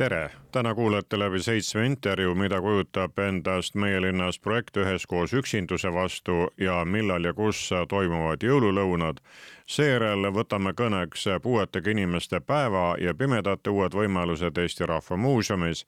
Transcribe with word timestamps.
Tere, 0.00 0.30
täna 0.52 0.74
kuulete 0.74 1.18
läbi 1.18 1.42
seitsme 1.42 1.86
intervjuu, 1.86 2.34
mida 2.34 2.60
kujutab 2.60 3.18
endast 3.18 3.74
meie 3.74 4.00
linnas 4.00 4.38
projekt 4.38 4.76
Üheskoos 4.76 5.34
üksinduse 5.36 5.92
vastu 5.92 6.46
ja 6.56 6.78
millal 6.84 7.24
ja 7.28 7.34
kus 7.36 7.60
toimuvad 7.88 8.40
jõululõunad 8.40 9.20
seejärel 9.68 10.30
võtame 10.32 10.72
kõneks 10.72 11.26
puuetega 11.42 11.92
inimeste 11.92 12.40
päeva 12.40 12.94
ja 13.00 13.12
pimedate 13.14 13.70
uued 13.70 13.92
võimalused 13.92 14.58
Eesti 14.64 14.88
Rahva 14.88 15.16
Muuseumis. 15.16 15.84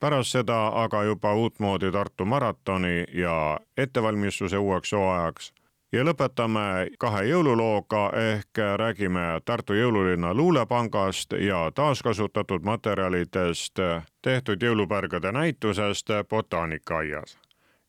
pärast 0.00 0.30
seda 0.32 0.60
aga 0.84 1.04
juba 1.04 1.34
uutmoodi 1.34 1.92
Tartu 1.92 2.24
maratoni 2.24 3.04
ja 3.12 3.60
ettevalmistuse 3.76 4.58
uueks 4.58 4.92
hooajaks 4.92 5.52
ja 5.92 6.04
lõpetame 6.04 6.90
kahe 6.98 7.24
jõululooga 7.28 8.04
ehk 8.16 8.60
räägime 8.76 9.40
Tartu 9.44 9.74
jõululinna 9.74 10.34
luulepangast 10.34 11.32
ja 11.32 11.70
taaskasutatud 11.74 12.62
materjalidest 12.62 13.82
tehtud 14.22 14.62
jõulupärgade 14.62 15.32
näitusest 15.32 16.08
botaanikaaias. 16.28 17.38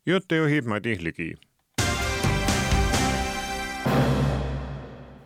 jutte 0.06 0.36
juhib 0.36 0.66
Madis 0.66 1.02
Ligi 1.02 1.34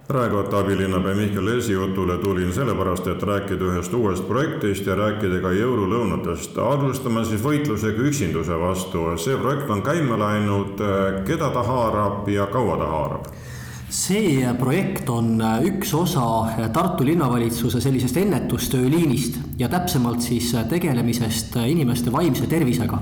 Raekoja 0.10 0.60
abilinnapea 0.60 1.16
Mihkel 1.16 1.46
Leesi 1.46 1.74
jutule 1.74 2.18
tulin 2.18 2.54
sellepärast, 2.54 3.08
et 3.08 3.24
rääkida 3.24 3.66
ühest 3.72 3.94
uuest 3.94 4.28
projektist 4.28 4.86
ja 4.86 4.94
rääkida 4.96 5.40
ka 5.42 5.50
jõululõunatest. 5.50 6.60
alustame 6.62 7.24
siis 7.26 7.42
võitlusega 7.42 8.06
üksinduse 8.06 8.60
vastu. 8.60 9.18
see 9.18 9.38
projekt 9.38 9.70
on 9.70 9.82
käima 9.82 10.20
läinud, 10.20 10.78
keda 11.26 11.50
ta 11.50 11.64
haarab 11.64 12.30
ja 12.30 12.46
kaua 12.46 12.78
ta 12.78 12.86
haarab? 12.86 13.26
see 13.90 14.46
projekt 14.60 15.10
on 15.10 15.42
üks 15.64 15.94
osa 15.94 16.70
Tartu 16.74 17.06
linnavalitsuse 17.06 17.82
sellisest 17.82 18.18
ennetustööliinist 18.18 19.40
ja 19.58 19.70
täpsemalt 19.70 20.22
siis 20.22 20.56
tegelemisest 20.70 21.56
inimeste 21.66 22.12
vaimse 22.12 22.48
tervisega. 22.48 23.02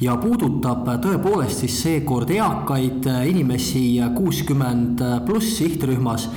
Ja 0.00 0.16
puudutab 0.16 0.88
tõepoolest 1.04 1.64
siis 1.64 1.76
seekord 1.82 2.30
eakaid 2.32 3.06
inimesi 3.28 4.00
kuuskümmend 4.16 5.02
pluss 5.26 5.58
sihtrühmas 5.60 6.28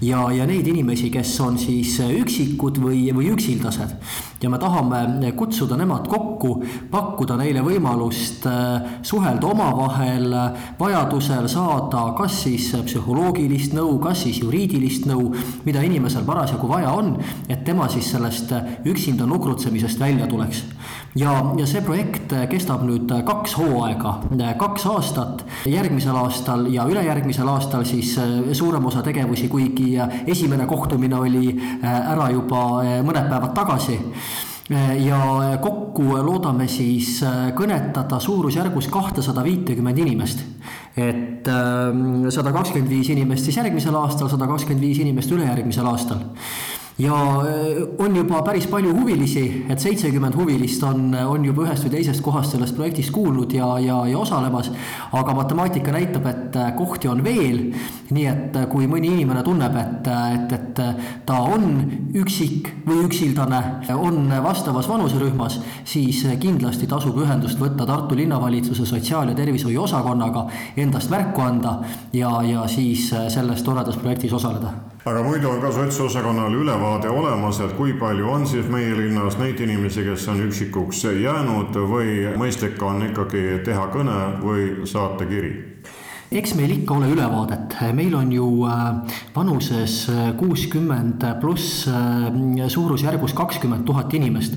ja, 0.00 0.20
ja 0.32 0.46
neid 0.46 0.66
inimesi, 0.66 1.10
kes 1.10 1.32
on 1.42 1.58
siis 1.58 1.96
üksikud 2.04 2.78
või, 2.82 3.08
või 3.14 3.30
üksildased. 3.34 3.94
ja 4.42 4.50
me 4.50 4.58
tahame 4.58 5.32
kutsuda 5.36 5.76
nemad 5.76 6.06
kokku, 6.08 6.62
pakkuda 6.90 7.36
neile 7.40 7.62
võimalust 7.66 8.46
äh, 8.46 8.98
suhelda 9.02 9.46
omavahel, 9.50 10.34
vajadusel 10.78 11.48
saada 11.50 12.04
kas 12.18 12.42
siis 12.44 12.70
psühholoogilist 12.86 13.74
nõu, 13.74 13.98
kas 14.02 14.22
siis 14.26 14.38
juriidilist 14.42 15.08
nõu, 15.10 15.32
mida 15.66 15.82
inimesel 15.82 16.26
parasjagu 16.26 16.70
vaja 16.70 16.94
on, 16.94 17.16
et 17.48 17.64
tema 17.66 17.88
siis 17.90 18.10
sellest 18.12 18.54
üksinda 18.86 19.26
nukrutsemisest 19.26 19.98
välja 20.00 20.30
tuleks. 20.30 20.64
ja, 21.16 21.34
ja 21.58 21.66
see 21.66 21.82
projekt 21.82 22.34
kestab 22.50 22.86
nüüd 22.86 23.07
kaks 23.24 23.56
hooaega, 23.58 24.14
kaks 24.58 24.86
aastat, 24.90 25.44
järgmisel 25.68 26.16
aastal 26.16 26.66
ja 26.72 26.86
ülejärgmisel 26.88 27.48
aastal 27.48 27.86
siis 27.88 28.14
suurem 28.52 28.86
osa 28.90 29.02
tegevusi, 29.02 29.48
kuigi 29.48 29.94
esimene 30.26 30.66
kohtumine 30.66 31.16
oli 31.16 31.54
äh, 31.54 32.12
ära 32.14 32.30
juba 32.34 32.64
mõned 33.06 33.30
päevad 33.30 33.54
tagasi 33.56 33.98
ja 35.00 35.18
kokku 35.64 36.18
loodame 36.20 36.66
siis 36.68 37.22
kõnetada 37.56 38.18
suurusjärgus 38.20 38.90
kahtesada 38.92 39.40
viitekümmet 39.44 39.98
inimest. 39.98 40.42
et 40.96 41.48
sada 42.34 42.52
kakskümmend 42.52 42.90
viis 42.90 43.08
inimest 43.08 43.48
siis 43.48 43.56
järgmisel 43.56 43.96
aastal, 43.96 44.28
sada 44.28 44.46
kakskümmend 44.50 44.84
viis 44.84 44.98
inimest 45.00 45.32
ülejärgmisel 45.32 45.88
aastal 45.88 46.20
ja 46.98 47.14
on 47.98 48.16
juba 48.16 48.40
päris 48.42 48.66
palju 48.66 48.92
huvilisi, 48.96 49.44
et 49.70 49.78
seitsekümmend 49.78 50.34
huvilist 50.34 50.82
on, 50.82 51.12
on 51.14 51.44
juba 51.46 51.62
ühest 51.68 51.86
või 51.86 51.92
teisest 51.94 52.22
kohast 52.26 52.56
sellest 52.56 52.74
projektist 52.74 53.12
kuulnud 53.14 53.54
ja, 53.54 53.68
ja, 53.82 54.00
ja 54.10 54.18
osalemas. 54.18 54.72
aga 55.12 55.34
matemaatika 55.34 55.94
näitab, 55.94 56.26
et 56.26 56.58
kohti 56.76 57.08
on 57.08 57.22
veel. 57.24 57.60
nii 58.10 58.26
et 58.26 58.58
kui 58.72 58.88
mõni 58.90 59.12
inimene 59.12 59.42
tunneb, 59.46 59.76
et, 59.76 60.10
et, 60.34 60.52
et 60.52 61.24
ta 61.26 61.38
on 61.44 61.68
üksik 62.18 62.72
või 62.86 63.04
üksildane, 63.06 63.62
on 63.94 64.32
vastavas 64.42 64.88
vanuserühmas, 64.88 65.60
siis 65.84 66.24
kindlasti 66.40 66.90
tasub 66.90 67.18
ühendust 67.22 67.60
võtta 67.60 67.86
Tartu 67.86 68.16
linnavalitsuse 68.16 68.86
sotsiaal- 68.86 69.30
ja 69.30 69.38
tervishoiu 69.38 69.82
osakonnaga, 69.82 70.46
endast 70.76 71.10
märku 71.14 71.46
anda 71.46 71.78
ja, 72.12 72.40
ja 72.42 72.66
siis 72.68 73.10
selles 73.28 73.62
toredas 73.62 73.96
projektis 73.96 74.32
osaleda 74.32 74.74
aga 75.04 75.22
muidu 75.22 75.50
on 75.50 75.60
ka 75.60 75.70
sotsosakonnal 75.72 76.54
ülevaade 76.54 77.08
olemas, 77.08 77.60
et 77.60 77.72
kui 77.76 77.92
palju 77.92 78.28
on 78.30 78.46
siis 78.46 78.68
meie 78.68 78.96
linnas 78.96 79.38
neid 79.38 79.60
inimesi, 79.60 80.04
kes 80.04 80.28
on 80.28 80.42
üksikuks 80.48 81.04
jäänud 81.22 81.76
või 81.90 82.34
mõistlik 82.38 82.82
on 82.82 83.02
ikkagi 83.10 83.60
teha 83.64 83.88
kõne 83.94 84.18
või 84.42 84.86
saata 84.86 85.26
kiri? 85.26 85.77
Eks 86.28 86.52
meil 86.58 86.74
ikka 86.74 86.92
ole 86.92 87.08
ülevaadet, 87.08 87.74
meil 87.96 88.12
on 88.14 88.32
ju 88.32 88.46
äh, 88.68 89.14
vanuses 89.32 90.08
äh, 90.12 90.34
kuuskümmend 90.36 91.24
pluss 91.40 91.86
äh, 91.88 92.68
suurusjärgus 92.68 93.32
kakskümmend 93.32 93.86
tuhat 93.88 94.14
inimest. 94.14 94.54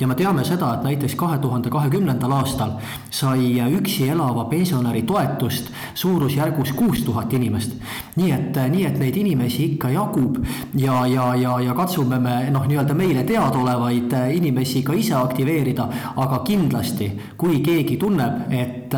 ja 0.00 0.06
me 0.06 0.14
teame 0.14 0.44
seda, 0.44 0.74
et 0.74 0.84
näiteks 0.84 1.14
kahe 1.16 1.38
tuhande 1.38 1.70
kahekümnendal 1.70 2.32
aastal 2.32 2.74
sai 3.10 3.56
üksi 3.72 4.10
elava 4.12 4.44
pensionäri 4.50 5.02
toetust 5.02 5.70
suurusjärgus 5.94 6.72
kuus 6.72 7.02
tuhat 7.04 7.32
inimest. 7.32 7.72
nii 8.16 8.30
et, 8.32 8.60
nii 8.70 8.84
et 8.84 9.00
neid 9.00 9.16
inimesi 9.16 9.64
ikka 9.64 9.94
jagub 9.96 10.36
ja, 10.76 11.06
ja, 11.06 11.34
ja, 11.34 11.56
ja 11.60 11.74
katsume 11.74 12.18
me 12.18 12.50
noh, 12.50 12.68
nii-öelda 12.68 12.94
meile 12.94 13.24
teadaolevaid 13.24 14.12
inimesi 14.34 14.82
ka 14.82 14.92
ise 14.92 15.16
aktiveerida, 15.16 15.88
aga 16.16 16.42
kindlasti, 16.44 17.08
kui 17.36 17.62
keegi 17.64 17.96
tunneb, 17.96 18.52
et 18.52 18.92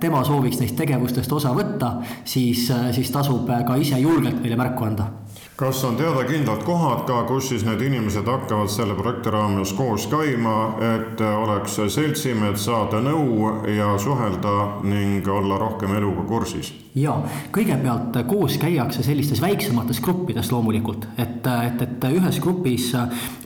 tema 0.00 0.24
sooviks 0.24 0.62
neist 0.62 0.76
tegevustest 0.78 1.32
osa 1.32 1.57
võtta, 1.58 1.94
siis, 2.24 2.68
siis 2.96 3.10
tasub 3.14 3.48
ka 3.66 3.76
ise 3.80 4.00
julgelt 4.02 4.42
meile 4.42 4.58
märku 4.60 4.86
anda 4.88 5.10
kas 5.58 5.84
on 5.84 5.96
teada 5.98 6.22
kindlad 6.24 6.62
kohad 6.62 7.00
ka, 7.06 7.22
kus 7.26 7.48
siis 7.50 7.64
need 7.66 7.80
inimesed 7.82 8.26
hakkavad 8.30 8.70
selle 8.70 8.94
projekti 8.94 9.32
raames 9.34 9.72
koos 9.74 10.04
käima, 10.06 10.54
et 10.86 11.22
oleks 11.26 11.80
seltsimehed, 11.90 12.60
saada 12.62 13.00
nõu 13.02 13.48
ja 13.74 13.88
suhelda 13.98 14.52
ning 14.86 15.26
olla 15.26 15.58
rohkem 15.58 15.96
eluga 15.98 16.22
kursis? 16.28 16.70
ja 16.98 17.16
kõigepealt 17.54 18.20
koos 18.30 18.54
käiakse 18.58 19.02
sellistes 19.06 19.42
väiksemates 19.42 19.98
gruppides 20.02 20.52
loomulikult, 20.54 21.08
et, 21.18 21.46
et, 21.66 21.82
et 21.82 22.06
ühes 22.10 22.38
grupis 22.42 22.92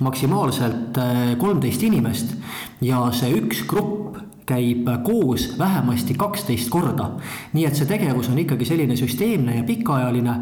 maksimaalselt 0.05 1.01
kolmteist 1.41 1.89
inimest 1.89 2.37
ja 2.85 3.07
see 3.17 3.33
üks 3.41 3.65
grupp 3.69 4.21
käib 4.47 4.89
koos 5.05 5.55
vähemasti 5.59 6.15
kaksteist 6.19 6.71
korda. 6.71 7.11
nii 7.53 7.67
et 7.67 7.77
see 7.77 7.87
tegevus 7.87 8.29
on 8.33 8.39
ikkagi 8.43 8.67
selline 8.67 8.97
süsteemne 8.97 9.57
ja 9.57 9.65
pikaajaline. 9.65 10.35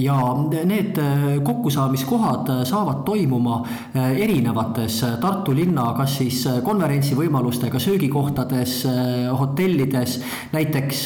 ja 0.00 0.18
need 0.64 0.98
kokkusaamiskohad 1.42 2.50
saavad 2.64 3.04
toimuma 3.04 3.62
erinevates 3.94 5.00
Tartu 5.20 5.54
linna, 5.54 5.92
kas 5.96 6.16
siis 6.18 6.42
konverentsivõimalustega 6.64 7.78
söögikohtades, 7.78 8.86
hotellides. 9.38 10.20
näiteks 10.52 11.04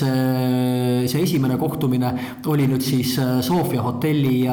see 1.09 1.22
esimene 1.22 1.56
kohtumine 1.56 2.12
oli 2.47 2.66
nüüd 2.66 2.83
siis 2.83 3.15
Sofia 3.41 3.83
hotelli 3.83 4.49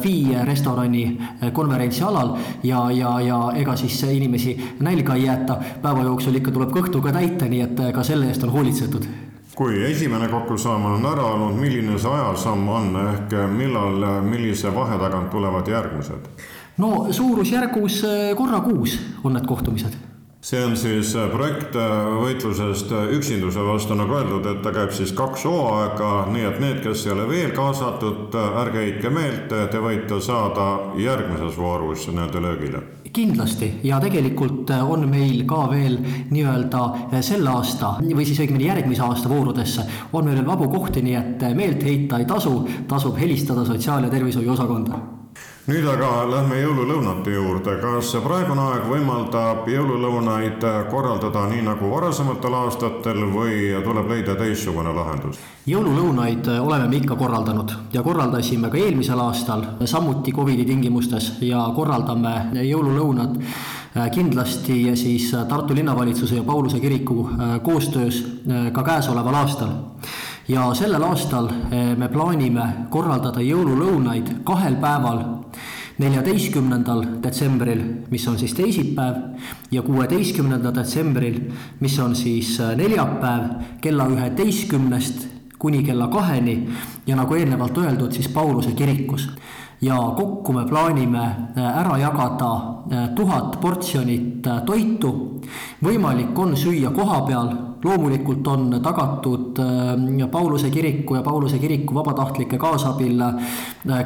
Fi 0.00 0.14
restorani 0.44 1.04
konverentsialal 1.52 2.34
ja, 2.62 2.90
ja, 2.90 3.20
ja 3.20 3.40
ega 3.56 3.76
siis 3.76 4.02
inimesi 4.02 4.56
nälga 4.80 5.14
ei 5.14 5.24
jäeta 5.24 5.58
päeva 5.82 6.02
jooksul 6.02 6.34
ikka 6.34 6.53
tuleb 6.54 6.72
kõhtu 6.74 7.02
ka 7.04 7.12
täita, 7.14 7.48
nii 7.50 7.62
et 7.66 7.84
ka 7.94 8.06
selle 8.06 8.30
eest 8.30 8.46
on 8.46 8.54
hoolitsetud. 8.54 9.06
Kui 9.54 9.84
esimene 9.86 10.26
kokkusaamine 10.32 10.96
on 10.96 11.06
ära 11.12 11.28
olnud, 11.34 11.60
milline 11.60 11.98
see 11.98 12.10
ajasamm 12.10 12.72
on? 12.74 12.88
Ehk 13.04 13.36
millal, 13.52 14.00
millise 14.26 14.72
vahe 14.74 14.98
tagant 14.98 15.30
tulevad 15.34 15.68
järgmised? 15.70 16.32
no 16.78 17.06
suurusjärgus 17.14 18.00
korra 18.34 18.58
kuus 18.64 18.98
on 19.22 19.36
need 19.36 19.46
kohtumised. 19.46 19.94
See 20.44 20.64
on 20.64 20.76
siis 20.76 21.14
äh, 21.16 21.30
projekt 21.32 21.72
äh, 21.80 21.92
võitlusest 22.20 22.90
äh, 22.92 23.06
üksinduse 23.16 23.62
vastu, 23.64 23.94
nagu 23.96 24.12
öeldud, 24.12 24.44
et 24.50 24.58
ta 24.60 24.74
käib 24.76 24.90
siis 24.92 25.14
kaks 25.16 25.46
hooaega, 25.48 26.10
nii 26.34 26.44
et 26.50 26.58
need, 26.60 26.82
kes 26.84 27.06
ei 27.06 27.14
ole 27.14 27.24
veel 27.30 27.54
kaasatud, 27.56 28.36
ärge 28.60 28.82
heitke 28.82 29.08
meelt, 29.14 29.48
te 29.48 29.80
võite 29.80 30.20
saada 30.20 30.66
järgmises 31.00 31.56
voorus 31.56 32.04
nii-öelda 32.10 32.44
löögile 32.44 32.84
kindlasti. 33.14 33.70
Ja 33.86 34.00
tegelikult 34.02 34.70
on 34.82 35.08
meil 35.08 35.44
ka 35.48 35.64
veel 35.70 35.98
nii-öelda 36.30 36.84
selle 37.22 37.50
aasta 37.54 37.96
või 38.04 38.26
siis 38.26 38.40
õigemini 38.44 38.68
järgmise 38.68 39.02
aasta 39.06 39.30
voorudesse 39.32 39.88
on 40.12 40.24
meil 40.24 40.40
veel 40.40 40.48
vabu 40.48 40.68
kohti, 40.72 41.02
nii 41.02 41.18
et 41.18 41.50
meelt 41.54 41.82
heita 41.84 42.18
ei 42.18 42.28
tasu, 42.28 42.56
tasub 42.88 43.18
helistada 43.18 43.64
sotsiaal- 43.64 44.08
ja 44.08 44.10
tervishoiu 44.10 44.52
osakonda 44.52 45.23
nüüd 45.64 45.86
aga 45.88 46.08
lähme 46.28 46.58
jõululõunate 46.60 47.32
juurde. 47.32 47.78
kas 47.80 48.10
praegune 48.20 48.60
aeg 48.60 48.82
võimaldab 48.84 49.68
jõululõunaid 49.72 50.64
korraldada 50.92 51.46
nii 51.48 51.62
nagu 51.64 51.88
varasematel 51.88 52.56
aastatel 52.58 53.22
või 53.32 53.70
tuleb 53.84 54.10
leida 54.12 54.34
teistsugune 54.36 54.92
lahendus? 54.92 55.38
jõululõunaid 55.66 56.50
oleme 56.60 56.88
me 56.88 57.00
ikka 57.00 57.16
korraldanud 57.16 57.72
ja 57.94 58.02
korraldasime 58.04 58.68
ka 58.68 58.76
eelmisel 58.76 59.22
aastal, 59.24 59.64
samuti 59.88 60.36
Covidi 60.36 60.68
tingimustes 60.68 61.30
ja 61.40 61.64
korraldame 61.76 62.60
jõululõunad 62.60 63.40
kindlasti 64.12 64.92
siis 65.00 65.30
Tartu 65.48 65.74
linnavalitsuse 65.74 66.42
ja 66.42 66.44
Pauluse 66.44 66.80
kiriku 66.80 67.30
koostöös 67.62 68.20
ka 68.72 68.82
käesoleval 68.84 69.40
aastal 69.40 69.72
ja 70.48 70.66
sellel 70.74 71.02
aastal 71.02 71.48
eh, 71.48 71.94
me 71.96 72.08
plaanime 72.12 72.66
korraldada 72.92 73.42
jõululõunaid 73.44 74.40
kahel 74.44 74.76
päeval, 74.80 75.22
neljateistkümnendal 75.98 77.04
detsembril, 77.22 77.82
mis 78.10 78.26
on 78.28 78.38
siis 78.38 78.54
teisipäev, 78.56 79.20
ja 79.72 79.82
kuueteistkümnendal 79.86 80.74
detsembril, 80.74 81.38
mis 81.80 81.98
on 82.02 82.16
siis 82.18 82.58
eh, 82.60 82.74
neljapäev 82.76 83.80
kella 83.84 84.08
üheteistkümnest 84.12 85.28
kuni 85.58 85.82
kella 85.84 86.10
kaheni. 86.12 86.58
Ja 87.06 87.16
nagu 87.16 87.36
eelnevalt 87.38 87.78
öeldud, 87.78 88.12
siis 88.12 88.28
Pauluse 88.28 88.74
kirikus. 88.76 89.30
Ja 89.80 89.96
kokku 90.16 90.52
me 90.52 90.66
plaanime 90.68 91.24
eh, 91.24 91.64
ära 91.64 91.96
jagada 91.98 92.52
tuhat 93.16 93.60
portsjonit 93.60 94.44
toitu. 94.66 95.40
võimalik 95.84 96.38
on 96.38 96.56
süüa 96.56 96.90
koha 96.92 97.22
peal 97.24 97.48
loomulikult 97.84 98.46
on 98.46 98.80
tagatud 98.82 99.58
äh, 99.58 100.28
Pauluse 100.30 100.70
kiriku 100.70 101.14
ja 101.14 101.22
Pauluse 101.22 101.58
kiriku 101.58 101.94
vabatahtlike 101.94 102.58
kaasabil 102.58 103.20
äh, 103.20 103.34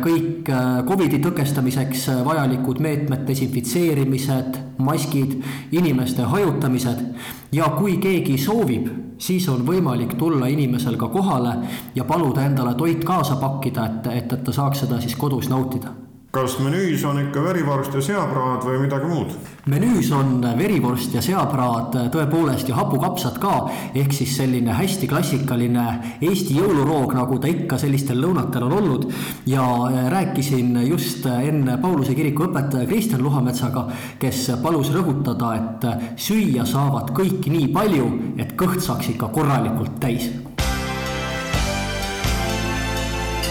kõik 0.02 0.50
äh, 0.50 0.82
Covidi 0.86 1.20
tõkestamiseks 1.22 2.08
vajalikud 2.24 2.80
meetmed, 2.82 3.22
desinfitseerimised, 3.28 4.58
maskid, 4.78 5.38
inimeste 5.72 6.22
hajutamised. 6.22 7.04
Ja 7.52 7.70
kui 7.78 7.96
keegi 8.02 8.38
soovib, 8.38 8.90
siis 9.18 9.48
on 9.48 9.64
võimalik 9.66 10.18
tulla 10.18 10.50
inimesel 10.50 10.98
ka 11.00 11.08
kohale 11.08 11.54
ja 11.94 12.04
paluda 12.04 12.44
endale 12.46 12.74
toit 12.74 13.04
kaasa 13.04 13.38
pakkida, 13.40 13.86
et, 13.86 14.12
et, 14.18 14.32
et 14.32 14.44
ta 14.44 14.52
saaks 14.52 14.84
seda 14.84 15.00
siis 15.00 15.16
kodus 15.16 15.48
nautida 15.48 16.07
kas 16.30 16.58
menüüs 16.60 17.04
on 17.08 17.16
ikka 17.22 17.40
verivorst 17.40 17.94
ja 17.96 18.02
seapraad 18.04 18.64
või 18.66 18.82
midagi 18.82 19.08
muud? 19.08 19.30
menüüs 19.68 20.10
on 20.12 20.42
verivorst 20.58 21.14
ja 21.16 21.22
seapraad 21.24 21.94
tõepoolest 22.12 22.68
ja 22.68 22.76
hapukapsad 22.76 23.38
ka, 23.40 23.54
ehk 23.96 24.12
siis 24.12 24.34
selline 24.36 24.74
hästi 24.76 25.08
klassikaline 25.08 25.86
Eesti 26.20 26.58
jõuluroog, 26.58 27.14
nagu 27.16 27.38
ta 27.40 27.48
ikka 27.48 27.78
sellistel 27.80 28.20
lõunatel 28.20 28.66
on 28.68 28.76
olnud. 28.80 29.06
ja 29.46 29.64
rääkisin 30.12 30.76
just 30.88 31.24
enne 31.26 31.78
Pauluse 31.80 32.14
kiriku 32.14 32.44
õpetaja 32.48 32.86
Kristjan 32.86 33.24
Luhametsaga, 33.24 33.86
kes 34.20 34.50
palus 34.62 34.92
rõhutada, 34.92 35.54
et 35.56 36.20
süüa 36.20 36.66
saavad 36.68 37.14
kõik 37.16 37.48
nii 37.48 37.72
palju, 37.72 38.12
et 38.36 38.52
kõht 38.52 38.84
saaks 38.84 39.14
ikka 39.14 39.32
korralikult 39.32 39.96
täis. 40.00 40.28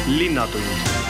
linnatund 0.07 1.06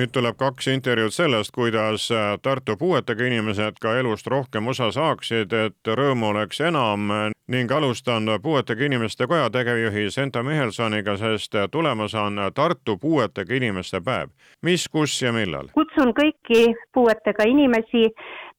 nüüd 0.00 0.12
tuleb 0.16 0.36
kaks 0.40 0.70
intervjuud 0.72 1.12
sellest, 1.12 1.52
kuidas 1.52 2.06
äh, 2.14 2.32
Tartu 2.42 2.76
puuetega 2.80 3.26
inimesed 3.28 3.76
ka 3.82 3.98
elust 4.00 4.26
rohkem 4.32 4.70
osa 4.72 4.88
saaksid, 4.94 5.52
et 5.52 5.90
rõõmu 6.00 6.30
oleks 6.30 6.60
enam 6.64 7.10
ning 7.50 7.72
alustan 7.72 8.30
puuetega 8.42 8.86
inimeste 8.86 9.26
koja 9.28 9.50
tegevjuhi 9.52 10.06
Senta 10.10 10.42
Mihelsoniga, 10.46 11.16
sest 11.20 11.58
tulemas 11.70 12.14
on 12.14 12.40
Tartu 12.54 12.96
puuetega 12.96 13.54
inimeste 13.54 14.00
päev. 14.00 14.30
mis, 14.62 14.88
kus 14.88 15.20
ja 15.22 15.32
millal? 15.36 15.68
kutsun 15.74 16.14
kõiki 16.16 16.72
puuetega 16.94 17.44
inimesi 17.48 18.08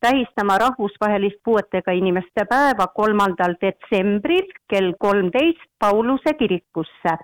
tähistama 0.02 0.58
rahvusvahelist 0.62 1.42
puuetega 1.44 1.92
inimeste 1.92 2.46
päeva 2.50 2.88
kolmandal 2.88 3.58
detsembril 3.62 4.54
kell 4.70 4.94
kolmteist 5.00 5.70
Pauluse 5.80 6.34
kirikusse 6.38 7.18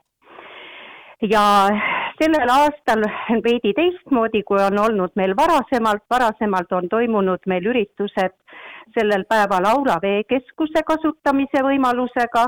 ja 1.22 1.46
sellel 2.18 2.50
aastal 2.50 3.04
veidi 3.46 3.74
teistmoodi, 3.78 4.44
kui 4.44 4.62
on 4.64 4.80
olnud 4.80 5.14
meil 5.16 5.36
varasemalt, 5.38 6.04
varasemalt 6.10 6.72
on 6.74 6.90
toimunud 6.90 7.46
meil 7.46 7.66
üritused 7.70 8.36
sellel 8.96 9.26
päeval 9.30 9.68
Aula 9.70 9.98
veekeskuse 10.02 10.84
kasutamise 10.88 11.62
võimalusega, 11.66 12.48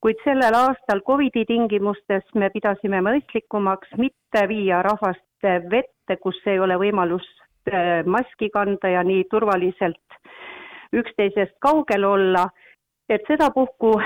kuid 0.00 0.20
sellel 0.24 0.56
aastal 0.56 1.02
Covidi 1.06 1.44
tingimustes 1.48 2.24
me 2.34 2.50
pidasime 2.54 3.02
mõistlikumaks 3.04 3.92
mitte 3.98 4.46
viia 4.48 4.82
rahvast 4.86 5.50
vette, 5.70 6.16
kus 6.22 6.40
ei 6.46 6.60
ole 6.60 6.78
võimalust 6.80 7.72
äh, 7.72 8.00
maski 8.06 8.50
kanda 8.52 8.94
ja 8.94 9.04
nii 9.04 9.24
turvaliselt 9.30 10.20
üksteisest 10.96 11.56
kaugel 11.60 12.04
olla. 12.04 12.48
Et 13.10 13.24
sedapuhku 13.26 13.96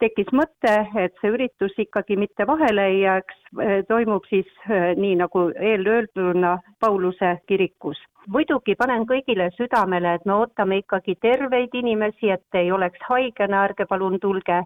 tekkis 0.00 0.30
mõte, 0.36 0.74
et 1.04 1.16
see 1.20 1.32
üritus 1.34 1.76
ikkagi 1.78 2.16
mitte 2.16 2.46
vahele 2.48 2.86
ei 2.92 3.00
jääks, 3.02 3.40
toimub 3.88 4.26
siis 4.30 4.48
eh, 4.68 4.92
nii 4.96 5.16
nagu 5.20 5.48
eelöelduna 5.72 6.58
Pauluse 6.80 7.36
kirikus. 7.46 7.98
muidugi 8.28 8.74
panen 8.76 9.06
kõigile 9.08 9.48
südamele, 9.56 10.14
et 10.14 10.24
me 10.28 10.34
ootame 10.34 10.76
ikkagi 10.82 11.14
terveid 11.20 11.74
inimesi, 11.74 12.30
et 12.30 12.58
ei 12.60 12.72
oleks 12.72 13.00
haigena, 13.08 13.64
ärge 13.64 13.86
palun 13.88 14.18
tulge 14.20 14.62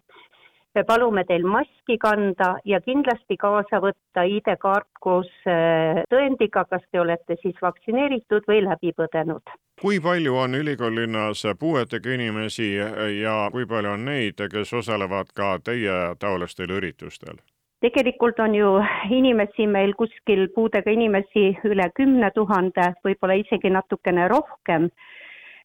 me 0.75 0.85
palume 0.85 1.25
teil 1.29 1.47
maski 1.47 1.97
kanda 1.99 2.55
ja 2.65 2.81
kindlasti 2.81 3.37
kaasa 3.41 3.81
võtta 3.85 4.25
ID-kaart 4.27 4.91
koos 5.01 5.31
äh, 5.47 6.03
tõendiga, 6.11 6.65
kas 6.71 6.83
te 6.91 7.01
olete 7.01 7.39
siis 7.43 7.57
vaktsineeritud 7.63 8.49
või 8.51 8.65
läbi 8.67 8.93
põdenud. 8.97 9.55
kui 9.81 10.01
palju 10.01 10.37
on 10.37 10.55
ülikoolilinnas 10.55 11.47
puuetega 11.59 12.15
inimesi 12.15 12.75
ja 13.21 13.39
kui 13.53 13.67
palju 13.67 13.91
on 13.97 14.05
neid, 14.11 14.47
kes 14.51 14.73
osalevad 14.73 15.35
ka 15.35 15.59
teie 15.65 16.15
taolistel 16.19 16.71
üritustel? 16.71 17.43
tegelikult 17.85 18.39
on 18.41 18.55
ju 18.55 18.69
inimesi 19.13 19.67
meil 19.69 19.93
kuskil, 19.99 20.47
puudega 20.55 20.91
inimesi 20.91 21.51
üle 21.69 21.91
kümne 21.97 22.31
tuhande, 22.35 22.95
võib-olla 23.05 23.37
isegi 23.43 23.71
natukene 23.71 24.29
rohkem 24.33 24.89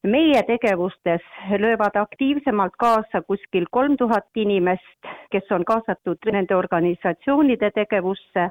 meie 0.03 0.43
tegevustes 0.47 1.21
löövad 1.59 1.95
aktiivsemalt 1.95 2.73
kaasa 2.79 3.21
kuskil 3.27 3.65
kolm 3.71 3.97
tuhat 3.97 4.27
inimest, 4.35 5.09
kes 5.31 5.51
on 5.51 5.65
kaasatud 5.65 6.31
nende 6.31 6.55
organisatsioonide 6.55 7.71
tegevusse. 7.71 8.49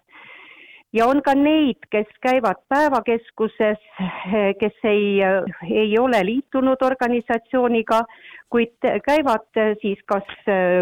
Ja 0.92 1.06
on 1.06 1.20
ka 1.22 1.34
neid, 1.34 1.84
kes 1.92 2.08
käivad 2.24 2.60
päevakeskuses, 2.68 3.80
kes 4.60 4.76
ei, 4.84 5.20
ei 5.70 5.98
ole 5.98 6.22
liitunud 6.24 6.80
organisatsiooniga, 6.80 8.02
kuid 8.48 8.88
käivad 9.04 9.60
siis 9.82 10.00
kas 10.08 10.30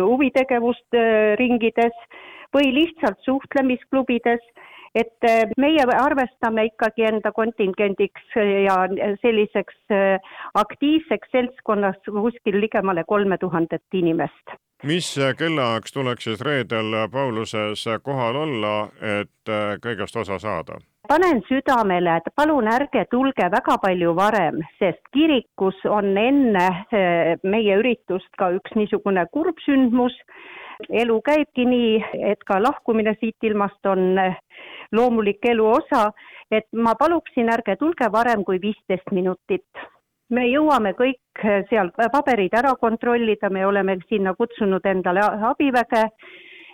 huvitegevust 0.06 0.98
ringides 1.38 1.98
või 2.54 2.70
lihtsalt 2.74 3.18
suhtlemisklubides 3.26 4.46
et 4.96 5.28
äh, 5.28 5.44
meie 5.60 5.84
arvestame 6.00 6.66
ikkagi 6.70 7.06
enda 7.10 7.32
kontingendiks 7.36 8.36
ja 8.36 8.76
selliseks 9.22 9.76
äh, 9.92 10.36
aktiivseks 10.54 11.32
seltskonnas 11.32 11.98
kuskil 12.06 12.60
ligemale 12.60 13.04
kolme 13.04 13.38
tuhandet 13.38 13.84
inimest. 13.92 14.56
mis 14.84 15.14
kellaajaks 15.38 15.92
tuleks 15.92 16.24
siis 16.24 16.40
reedel 16.40 16.92
Pauluses 17.12 17.84
kohal 18.02 18.36
olla, 18.36 18.74
et 19.00 19.54
kõigest 19.84 20.20
osa 20.20 20.38
saada? 20.38 20.80
panen 21.08 21.40
südamele, 21.48 22.16
et 22.16 22.28
palun 22.36 22.68
ärge 22.68 23.04
tulge 23.10 23.46
väga 23.52 23.78
palju 23.82 24.14
varem, 24.16 24.58
sest 24.78 25.02
kirikus 25.14 25.78
on 25.86 26.16
enne 26.18 26.66
meie 27.42 27.78
üritust 27.78 28.32
ka 28.38 28.50
üks 28.58 28.74
niisugune 28.74 29.26
kurb 29.32 29.60
sündmus 29.64 30.16
elu 30.90 31.20
käibki 31.24 31.66
nii, 31.66 32.04
et 32.32 32.44
ka 32.46 32.60
lahkumine 32.62 33.16
siit 33.20 33.42
ilmast 33.42 33.86
on 33.86 34.16
loomulik 34.92 35.44
elu 35.44 35.66
osa, 35.66 36.10
et 36.50 36.66
ma 36.72 36.94
paluksin, 36.94 37.50
ärge 37.52 37.76
tulge 37.76 38.08
varem 38.12 38.44
kui 38.44 38.60
viisteist 38.62 39.12
minutit. 39.12 39.86
me 40.30 40.42
jõuame 40.48 40.90
kõik 40.98 41.42
seal 41.70 41.92
paberid 42.12 42.54
ära 42.58 42.72
kontrollida, 42.80 43.50
me 43.50 43.66
oleme 43.66 43.94
sinna 44.08 44.34
kutsunud 44.34 44.86
endale 44.86 45.22
abiväge 45.22 46.02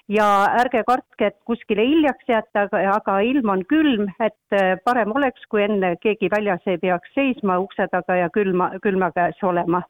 ja 0.09 0.28
ärge 0.61 0.82
kartke, 0.87 1.26
et 1.26 1.37
kuskile 1.44 1.85
hiljaks 1.85 2.28
jääte, 2.28 2.64
aga 2.94 3.18
ilm 3.21 3.49
on 3.49 3.64
külm, 3.68 4.09
et 4.21 4.85
parem 4.85 5.12
oleks, 5.12 5.44
kui 5.50 5.62
enne 5.62 5.97
keegi 6.00 6.30
väljas 6.32 6.64
ei 6.66 6.78
peaks 6.78 7.12
seisma 7.14 7.59
ukse 7.59 7.88
taga 7.92 8.16
ja 8.16 8.30
külma, 8.30 8.73
külma 8.82 9.12
käes 9.12 9.42
olema. 9.42 9.82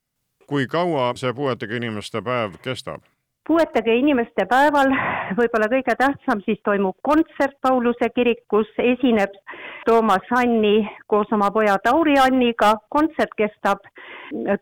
kui 0.47 0.67
kaua 0.67 1.13
see 1.17 1.33
puuetega 1.33 1.77
inimeste 1.77 2.21
päev 2.23 2.59
kestab? 2.65 3.12
Puuetega 3.47 3.95
inimeste 3.99 4.47
päeval 4.51 4.93
võib-olla 5.39 5.69
kõige 5.73 5.95
tähtsam 5.99 6.43
siis 6.47 6.61
toimub 6.65 6.97
kontsert 7.03 7.57
Pauluse 7.63 8.09
kirikus, 8.15 8.69
esineb 8.79 9.35
Toomas 9.87 10.31
Anni 10.39 10.77
koos 11.07 11.33
oma 11.33 11.51
poja 11.51 11.79
Tauri 11.85 12.19
Anniga, 12.23 12.77
kontsert 12.89 13.35
kestab 13.37 13.83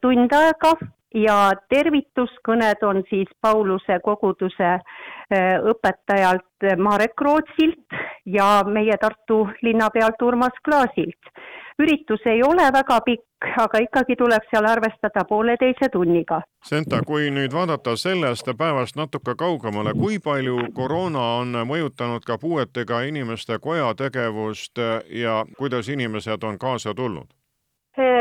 tund 0.00 0.32
aega 0.32 0.74
ja 1.14 1.36
tervituskõned 1.68 2.84
on 2.86 3.02
siis 3.10 3.28
Pauluse 3.42 3.98
koguduse 4.04 4.70
äh, 4.70 4.82
õpetajalt 5.72 6.68
Marek 6.78 7.20
Rootsilt 7.20 8.00
ja 8.26 8.62
meie 8.66 8.96
Tartu 9.00 9.46
linnapealt 9.62 10.22
Urmas 10.22 10.56
Klaasilt. 10.64 11.34
Üritus 11.78 12.26
ei 12.26 12.42
ole 12.42 12.66
väga 12.72 13.00
pikk, 13.06 13.48
aga 13.62 13.80
ikkagi 13.86 14.16
tuleb 14.16 14.46
seal 14.50 14.68
arvestada 14.68 15.24
pooleteise 15.28 15.88
tunniga. 15.92 16.42
Senta, 16.64 17.02
kui 17.06 17.30
nüüd 17.30 17.52
vaadata 17.52 17.96
sellest 17.96 18.50
päevast 18.58 18.96
natuke 18.96 19.34
kaugemale, 19.38 19.94
kui 19.96 20.18
palju 20.18 20.70
koroona 20.74 21.26
on 21.40 21.60
mõjutanud 21.72 22.26
ka 22.26 22.38
puuetega 22.38 23.02
inimeste 23.08 23.58
koja 23.58 23.94
tegevust 23.94 24.78
ja 25.10 25.44
kuidas 25.58 25.88
inimesed 25.88 26.42
on 26.42 26.58
kaasa 26.58 26.94
tulnud? 26.94 27.30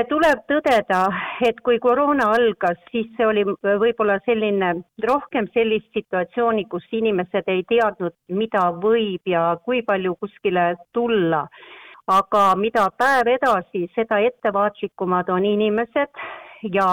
tuleb 0.09 0.39
tõdeda, 0.49 0.99
et 1.45 1.59
kui 1.63 1.79
koroona 1.79 2.31
algas, 2.33 2.79
siis 2.91 3.07
see 3.17 3.25
oli 3.25 3.43
võib-olla 3.45 4.17
selline, 4.25 4.73
rohkem 5.05 5.47
sellist 5.53 5.87
situatsiooni, 5.93 6.65
kus 6.71 6.83
inimesed 6.91 7.47
ei 7.47 7.63
teadnud, 7.69 8.15
mida 8.27 8.71
võib 8.81 9.21
ja 9.29 9.57
kui 9.65 9.81
palju 9.85 10.15
kuskile 10.19 10.73
tulla. 10.93 11.45
Aga 12.09 12.43
mida 12.57 12.89
päev 12.97 13.27
edasi, 13.35 13.87
seda 13.95 14.19
ettevaatlikumad 14.25 15.29
on 15.29 15.45
inimesed 15.45 16.23
ja 16.73 16.87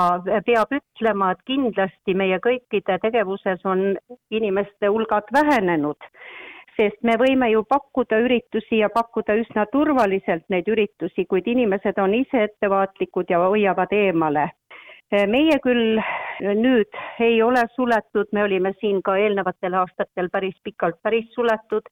peab 0.47 0.75
ütlema, 0.77 1.33
et 1.33 1.47
kindlasti 1.49 2.15
meie 2.15 2.39
kõikide 2.43 2.99
tegevuses 3.03 3.65
on 3.65 3.89
inimeste 4.31 4.93
hulgad 4.93 5.33
vähenenud 5.33 6.11
sest 6.77 6.99
me 7.09 7.17
võime 7.21 7.49
ju 7.51 7.63
pakkuda 7.69 8.19
üritusi 8.25 8.83
ja 8.83 8.91
pakkuda 8.93 9.37
üsna 9.41 9.65
turvaliselt 9.73 10.45
neid 10.53 10.69
üritusi, 10.69 11.25
kuid 11.25 11.49
inimesed 11.49 11.99
on 12.03 12.15
ise 12.15 12.47
ettevaatlikud 12.51 13.33
ja 13.33 13.41
hoiavad 13.45 13.93
eemale. 13.97 14.51
meie 15.31 15.59
küll 15.63 16.01
nüüd 16.43 16.97
ei 17.21 17.43
ole 17.43 17.63
suletud, 17.75 18.29
me 18.33 18.43
olime 18.45 18.73
siin 18.81 19.03
ka 19.03 19.17
eelnevatel 19.17 19.75
aastatel 19.81 20.29
päris 20.33 20.57
pikalt 20.65 20.99
päris 21.03 21.29
suletud, 21.35 21.87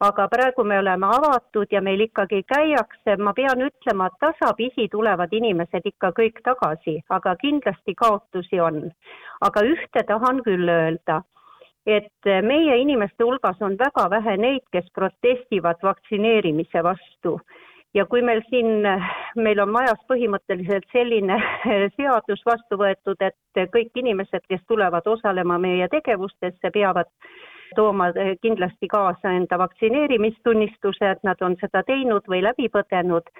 aga 0.00 0.28
praegu 0.28 0.64
me 0.64 0.78
oleme 0.78 1.06
avatud 1.06 1.72
ja 1.72 1.80
meil 1.82 2.00
ikkagi 2.00 2.42
käiakse, 2.52 3.16
ma 3.18 3.32
pean 3.34 3.62
ütlema, 3.66 4.06
et 4.06 4.20
tasapisi 4.20 4.88
tulevad 4.92 5.32
inimesed 5.32 5.88
ikka 5.92 6.12
kõik 6.20 6.38
tagasi, 6.44 7.00
aga 7.10 7.34
kindlasti 7.40 7.94
kaotusi 7.94 8.60
on. 8.60 8.90
aga 9.40 9.62
ühte 9.62 10.02
tahan 10.06 10.42
küll 10.42 10.68
öelda 10.68 11.22
et 11.88 12.28
meie 12.44 12.76
inimeste 12.82 13.24
hulgas 13.24 13.60
on 13.64 13.78
väga 13.80 14.08
vähe 14.12 14.36
neid, 14.36 14.64
kes 14.72 14.86
protestivad 14.94 15.82
vaktsineerimise 15.82 16.82
vastu. 16.84 17.40
ja 17.94 18.04
kui 18.06 18.20
meil 18.22 18.42
siin, 18.50 18.84
meil 19.36 19.60
on 19.62 19.70
majas 19.72 20.00
põhimõtteliselt 20.10 20.84
selline 20.92 21.38
seadus 21.96 22.42
vastu 22.46 22.76
võetud, 22.76 23.16
et 23.24 23.62
kõik 23.72 23.96
inimesed, 23.96 24.44
kes 24.48 24.60
tulevad 24.68 25.06
osalema 25.06 25.56
meie 25.58 25.88
tegevustesse, 25.88 26.70
peavad 26.70 27.08
tooma 27.76 28.10
kindlasti 28.42 28.88
kaasa 28.88 29.32
enda 29.36 29.58
vaktsineerimistunnistuse, 29.58 31.10
et 31.10 31.22
nad 31.22 31.40
on 31.42 31.56
seda 31.60 31.82
teinud 31.86 32.26
või 32.28 32.42
läbi 32.42 32.68
põdenud 32.68 33.30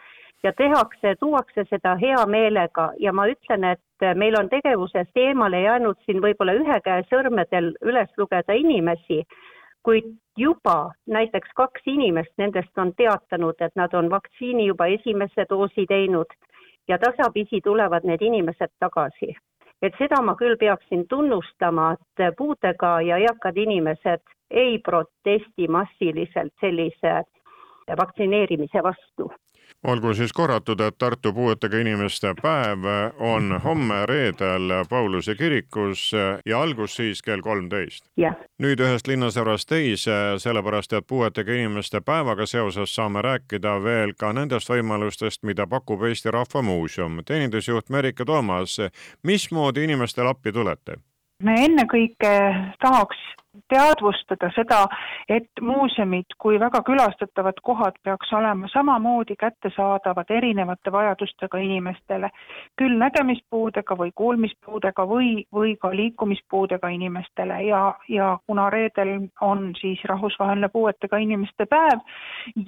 ja 0.43 0.53
tehakse, 0.53 1.15
tuuakse 1.21 1.65
seda 1.71 1.97
hea 2.01 2.27
meelega 2.27 2.91
ja 2.99 3.13
ma 3.13 3.27
ütlen, 3.27 3.65
et 3.65 4.09
meil 4.15 4.39
on 4.39 4.49
tegevusest 4.49 5.17
eemale 5.17 5.61
jäänud 5.63 5.99
siin 6.07 6.23
võib-olla 6.23 6.55
ühe 6.61 6.81
käe 6.85 7.05
sõrmedel 7.11 7.73
üles 7.83 8.11
lugeda 8.17 8.55
inimesi, 8.55 9.25
kuid 9.83 10.13
juba 10.37 10.93
näiteks 11.07 11.55
kaks 11.57 11.83
inimest 11.87 12.33
nendest 12.39 12.79
on 12.79 12.93
teatanud, 12.97 13.59
et 13.61 13.75
nad 13.77 13.95
on 13.95 14.11
vaktsiini 14.11 14.67
juba 14.67 14.87
esimese 14.87 15.47
doosi 15.51 15.87
teinud 15.87 16.35
ja 16.89 16.99
tasapisi 16.99 17.61
tulevad 17.65 18.05
need 18.05 18.23
inimesed 18.23 18.71
tagasi. 18.81 19.35
Et 19.83 19.95
seda 19.99 20.21
ma 20.23 20.35
küll 20.39 20.57
peaksin 20.59 21.07
tunnustama, 21.09 21.93
et 21.95 22.37
puudega 22.37 23.01
ja 23.07 23.19
eakad 23.19 23.57
inimesed 23.57 24.23
ei 24.51 24.79
protesti 24.79 25.69
massiliselt 25.69 26.53
sellise 26.61 27.23
vaktsineerimise 27.97 28.83
vastu 28.83 29.31
olgu 29.85 30.15
siis 30.15 30.33
korratud, 30.33 30.81
et 30.81 30.99
Tartu 30.99 31.33
puuetega 31.33 31.79
inimeste 31.79 32.35
päev 32.43 32.85
on 33.19 33.61
homme 33.65 34.07
reedel 34.07 34.73
Pauluse 34.91 35.35
kirikus 35.35 36.13
ja 36.47 36.63
algus 36.63 36.97
siis 36.97 37.23
kell 37.23 37.41
kolmteist. 37.41 38.05
nüüd 38.59 38.81
ühest 38.81 39.07
linnasärast 39.07 39.69
teise, 39.69 40.39
sellepärast 40.39 40.93
et 40.93 41.07
puuetega 41.07 41.53
inimeste 41.53 42.01
päevaga 42.01 42.47
seoses 42.47 42.95
saame 42.95 43.23
rääkida 43.23 43.83
veel 43.83 44.15
ka 44.19 44.33
nendest 44.33 44.71
võimalustest, 44.71 45.43
mida 45.43 45.67
pakub 45.67 46.03
Eesti 46.03 46.31
Rahva 46.31 46.63
Muuseum. 46.63 47.23
teenindusjuht 47.25 47.91
Merike 47.91 48.25
Toomas, 48.25 48.81
mismoodi 49.23 49.85
inimestele 49.85 50.29
appi 50.29 50.53
tulete? 50.53 50.99
me 51.43 51.55
ennekõike 51.65 52.31
tahaks 52.83 53.19
teadvustada 53.69 54.51
seda, 54.55 54.85
et 55.29 55.51
muuseumid 55.61 56.37
kui 56.39 56.61
väga 56.61 56.83
külastatavad 56.87 57.61
kohad 57.63 57.99
peaks 58.05 58.33
olema 58.33 58.69
samamoodi 58.73 59.37
kättesaadavad 59.37 60.31
erinevate 60.31 60.93
vajadustega 60.93 61.59
inimestele, 61.59 62.31
küll 62.79 62.99
nägemispuudega 62.99 63.97
või 63.99 64.13
kuulmispuudega 64.15 65.07
või, 65.09 65.31
või 65.55 65.77
ka 65.81 65.91
liikumispuudega 65.97 66.89
inimestele. 66.89 67.63
Ja, 67.69 67.95
ja 68.09 68.39
kuna 68.47 68.71
reedel 68.71 69.29
on 69.41 69.73
siis 69.81 70.05
rahvusvaheline 70.05 70.69
puuetega 70.69 71.17
inimeste 71.17 71.67
päev 71.67 72.01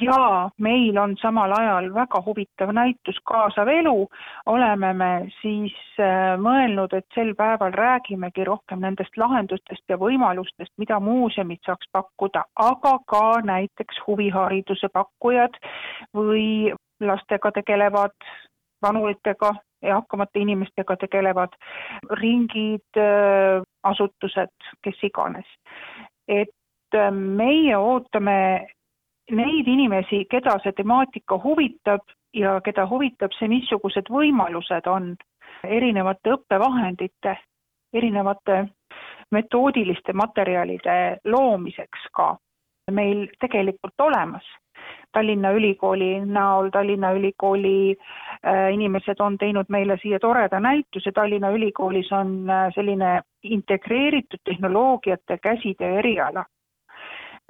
ja 0.01 0.51
meil 0.59 0.99
on 0.99 1.17
samal 1.21 1.53
ajal 1.57 1.91
väga 1.95 2.23
huvitav 2.27 2.73
näitus 2.75 3.19
Kaasav 3.25 3.69
elu, 3.69 4.09
oleme 4.47 4.93
me 4.93 5.11
siis 5.41 5.75
äh, 6.01 6.37
mõelnud, 6.41 6.95
et 6.97 7.07
sel 7.15 7.35
päeval 7.39 7.75
räägimegi 7.77 8.45
rohkem 8.45 8.83
nendest 8.85 9.17
lahendustest 9.21 9.85
ja 9.89 9.99
võimalustest, 10.01 10.73
mida 10.81 11.01
muuseumid 11.01 11.61
saaks 11.67 11.89
pakkuda, 11.93 12.45
aga 12.57 12.95
ka 13.13 13.25
näiteks 13.45 14.01
huvihariduse 14.07 14.89
pakkujad 14.93 15.59
või 16.17 16.73
lastega 17.01 17.53
tegelevad, 17.61 18.17
vanuritega, 18.83 19.55
eakamate 19.83 20.41
inimestega 20.41 20.97
tegelevad 21.05 21.57
ringid, 22.21 23.01
asutused, 23.85 24.57
kes 24.85 25.05
iganes. 25.09 25.47
et 26.29 26.95
äh, 26.95 27.11
meie 27.11 27.77
ootame 27.77 28.67
neid 29.31 29.69
inimesi, 29.69 30.25
keda 30.31 30.59
see 30.63 30.73
temaatika 30.77 31.39
huvitab 31.43 32.05
ja 32.35 32.61
keda 32.65 32.87
huvitab 32.87 33.35
see, 33.39 33.49
missugused 33.51 34.11
võimalused 34.11 34.87
on 34.91 35.15
erinevate 35.65 36.35
õppevahendite, 36.37 37.37
erinevate 37.95 38.61
metoodiliste 39.31 40.13
materjalide 40.13 41.19
loomiseks 41.25 42.09
ka 42.13 42.37
meil 42.91 43.29
tegelikult 43.41 44.01
olemas. 44.01 44.45
Tallinna 45.13 45.51
Ülikooli 45.53 46.21
näol, 46.25 46.71
Tallinna 46.71 47.13
Ülikooli 47.13 47.97
äh, 48.47 48.73
inimesed 48.73 49.21
on 49.21 49.37
teinud 49.39 49.69
meile 49.69 49.99
siia 50.03 50.19
toreda 50.19 50.61
näituse, 50.61 51.13
Tallinna 51.13 51.51
Ülikoolis 51.51 52.13
on 52.13 52.51
äh, 52.51 52.71
selline 52.75 53.21
integreeritud 53.43 54.41
tehnoloogiate 54.45 55.39
käsitöö 55.39 55.99
eriala 55.99 56.45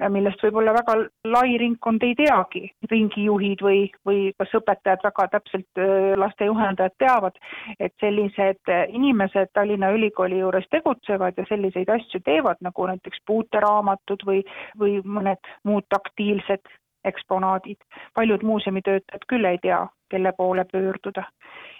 millest 0.09 0.41
võib-olla 0.43 0.73
väga 0.73 0.95
lai 1.29 1.57
ringkond 1.61 2.03
ei 2.03 2.15
teagi, 2.17 2.63
ringijuhid 2.91 3.61
või, 3.61 3.81
või 4.07 4.31
kas 4.39 4.53
õpetajad 4.57 5.03
väga 5.05 5.27
täpselt, 5.35 5.81
lastejuhendajad 6.17 6.95
teavad, 6.99 7.37
et 7.79 7.93
sellised 8.01 8.73
inimesed 8.89 9.51
Tallinna 9.53 9.91
Ülikooli 9.95 10.39
juures 10.39 10.67
tegutsevad 10.71 11.37
ja 11.37 11.45
selliseid 11.49 11.89
asju 11.89 12.21
teevad, 12.25 12.61
nagu 12.61 12.87
näiteks 12.87 13.23
puuteraamatud 13.27 14.25
või, 14.25 14.43
või 14.79 14.99
mõned 15.05 15.51
muud 15.63 15.85
taktiilsed 15.89 16.65
eksponaadid. 17.05 17.77
paljud 18.13 18.43
muuseumitöötajad 18.43 19.25
küll 19.27 19.45
ei 19.45 19.57
tea, 19.57 19.87
kelle 20.09 20.33
poole 20.37 20.65
pöörduda. 20.71 21.23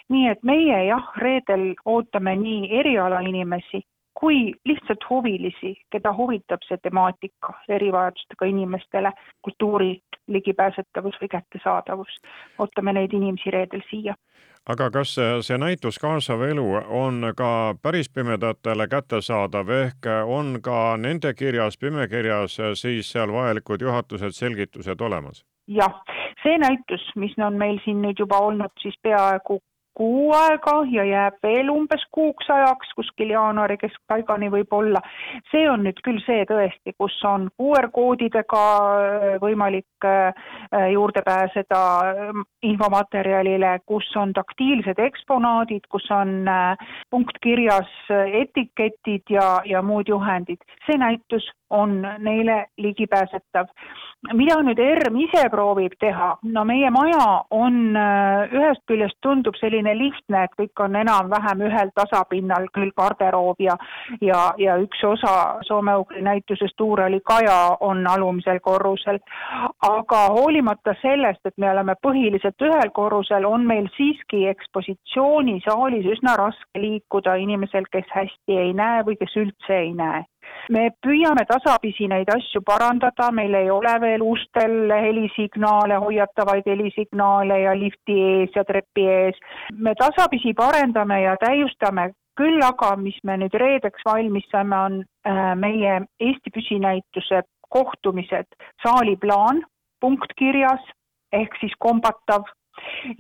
nii 0.10 0.28
et 0.28 0.44
meie 0.44 0.86
jah, 0.86 1.12
reedel 1.18 1.74
ootame 1.86 2.36
nii 2.36 2.80
erialainimesi 2.80 3.84
kui 4.22 4.54
lihtsalt 4.66 5.06
huvilisi, 5.10 5.74
keda 5.92 6.14
huvitab 6.14 6.62
see 6.68 6.78
temaatika, 6.78 7.56
erivajadustega 7.70 8.46
inimestele, 8.54 9.12
kultuuri 9.42 9.96
ligipääsetavus 10.28 11.18
või 11.22 11.30
kättesaadavus. 11.32 12.20
ootame 12.60 12.94
neid 12.94 13.14
inimesi 13.14 13.52
reedel 13.52 13.82
siia. 13.90 14.16
aga 14.70 14.90
kas 14.92 15.16
see 15.48 15.58
näitus 15.58 15.98
Kaasav 16.00 16.42
elu 16.42 16.68
on 16.88 17.34
ka 17.38 17.76
päris 17.82 18.10
pimedatele 18.10 18.88
kättesaadav, 18.88 19.70
ehk 19.70 20.06
on 20.26 20.60
ka 20.62 20.98
nende 20.98 21.34
kirjas, 21.34 21.78
pimekirjas 21.78 22.58
siis 22.74 23.12
seal 23.12 23.34
vajalikud 23.34 23.82
juhatused, 23.82 24.38
selgitused 24.38 25.02
olemas? 25.02 25.46
jah, 25.68 26.04
see 26.44 26.58
näitus, 26.58 27.10
mis 27.16 27.34
on 27.38 27.58
meil 27.58 27.82
siin 27.86 28.02
nüüd 28.06 28.20
juba 28.20 28.38
olnud 28.38 28.72
siis 28.82 28.96
peaaegu 29.02 29.62
kuu 29.98 30.32
aega 30.34 30.74
ja 30.92 31.04
jääb 31.06 31.38
veel 31.44 31.70
umbes 31.70 32.04
kuuks 32.12 32.50
ajaks, 32.50 32.94
kuskil 32.96 33.34
jaanuari 33.34 33.78
keskpaigani 33.78 34.50
võib-olla. 34.54 35.02
see 35.52 35.70
on 35.70 35.84
nüüd 35.86 36.00
küll 36.06 36.22
see 36.26 36.46
tõesti, 36.50 36.94
kus 36.98 37.18
on 37.28 37.50
QR-koodidega 37.60 38.64
äh, 38.78 39.38
võimalik 39.44 40.08
äh, 40.08 40.34
juurde 40.94 41.24
pääseda 41.26 41.82
äh, 42.12 42.44
infomaterjalile, 42.64 43.78
kus 43.86 44.08
on 44.16 44.34
taktiilsed 44.34 45.00
eksponaadid, 45.00 45.88
kus 45.90 46.08
on 46.12 46.46
punktkirjas 47.12 47.90
etiketid 48.42 49.30
ja, 49.30 49.62
ja 49.66 49.82
muud 49.82 50.08
juhendid. 50.08 50.62
see 50.86 50.98
näitus 50.98 51.48
on 51.70 52.02
neile 52.20 52.66
ligipääsetav. 52.78 53.68
Mida 54.34 54.60
nüüd 54.62 54.80
ERM 54.80 55.20
ise 55.26 55.48
proovib 55.52 55.98
teha? 56.00 56.36
no 56.44 56.66
meie 56.66 56.90
maja 56.94 57.44
on 57.50 57.96
ühest 57.96 58.86
küljest 58.88 59.18
tundub 59.22 59.58
selline 59.60 59.82
selline 59.82 59.98
lihtne, 59.98 60.44
et 60.44 60.54
kõik 60.58 60.84
on 60.84 60.96
enam-vähem 60.96 61.62
ühel 61.68 61.92
tasapinnal, 61.96 62.68
küll 62.74 62.92
garderoob 62.98 63.60
ja 63.60 63.78
ja, 64.22 64.54
ja 64.58 64.78
üks 64.82 65.04
osa 65.04 65.62
soome-ugri 65.68 66.22
näitusest 66.22 66.82
Uurali 66.82 67.22
kaja 67.24 67.78
on 67.80 68.08
alumisel 68.08 68.60
korrusel. 68.60 69.20
aga 69.82 70.28
hoolimata 70.30 70.94
sellest, 71.02 71.46
et 71.46 71.58
me 71.58 71.72
oleme 71.72 71.96
põhiliselt 72.02 72.62
ühel 72.62 72.92
korrusel, 72.94 73.46
on 73.46 73.66
meil 73.66 73.88
siiski 73.98 74.48
ekspositsioonisaalis 74.48 76.06
üsna 76.06 76.36
raske 76.38 76.80
liikuda 76.80 77.36
inimesel, 77.36 77.86
kes 77.92 78.06
hästi 78.12 78.58
ei 78.58 78.74
näe 78.74 79.04
või 79.06 79.18
kes 79.18 79.36
üldse 79.36 79.78
ei 79.78 79.94
näe 79.94 80.26
me 80.70 80.90
püüame 81.06 81.46
tasapisi 81.50 82.08
neid 82.08 82.30
asju 82.34 82.62
parandada, 82.66 83.32
meil 83.32 83.54
ei 83.56 83.70
ole 83.70 83.94
veel 84.02 84.24
ustel 84.26 84.92
helisignaale, 84.92 86.00
hoiatavaid 86.06 86.68
helisignaale 86.68 87.62
ja 87.66 87.76
lifti 87.78 88.18
ees 88.30 88.56
ja 88.56 88.64
trepi 88.64 89.08
ees. 89.08 89.40
me 89.74 89.96
tasapisi 89.96 90.54
parendame 90.54 91.22
ja 91.22 91.36
täiustame 91.42 92.12
küll 92.40 92.64
aga, 92.64 92.96
mis 92.96 93.18
me 93.28 93.38
nüüd 93.42 93.56
reedeks 93.60 94.06
valmis 94.08 94.48
saame, 94.52 94.78
on 94.78 95.02
äh, 95.28 95.52
meie 95.60 96.00
Eesti 96.20 96.54
püsinäituse 96.54 97.44
kohtumised, 97.72 98.50
saaliplaan, 98.84 99.62
punkt 100.02 100.34
kirjas 100.40 100.82
ehk 101.32 101.56
siis 101.62 101.76
kombatav 101.80 102.48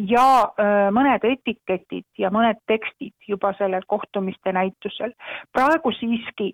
ja 0.10 0.26
äh, 0.60 0.90
mõned 0.96 1.26
etiketid 1.28 2.08
ja 2.20 2.32
mõned 2.34 2.60
tekstid 2.72 3.14
juba 3.28 3.54
sellel 3.60 3.86
kohtumiste 3.88 4.54
näitusel. 4.56 5.14
praegu 5.54 5.92
siiski 6.00 6.54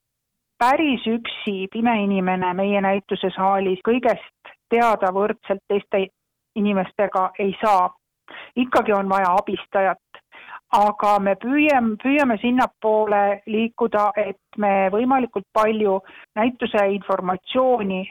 päris 0.57 1.07
üksi 1.07 1.67
pime 1.73 2.03
inimene 2.03 2.53
meie 2.53 2.81
näituse 2.81 3.29
saalis 3.35 3.81
kõigest 3.87 4.53
teada 4.69 5.11
võrdselt 5.13 5.63
teiste 5.67 6.07
inimestega 6.55 7.31
ei 7.39 7.55
saa. 7.61 7.89
ikkagi 8.55 8.93
on 8.93 9.09
vaja 9.09 9.35
abistajat. 9.39 10.03
aga 10.71 11.19
me 11.19 11.35
püüame, 11.35 11.95
püüame 12.03 12.37
sinnapoole 12.41 13.41
liikuda, 13.45 14.11
et 14.15 14.57
me 14.57 14.89
võimalikult 14.91 15.45
palju 15.53 16.01
näituse 16.35 16.87
informatsiooni 16.91 18.01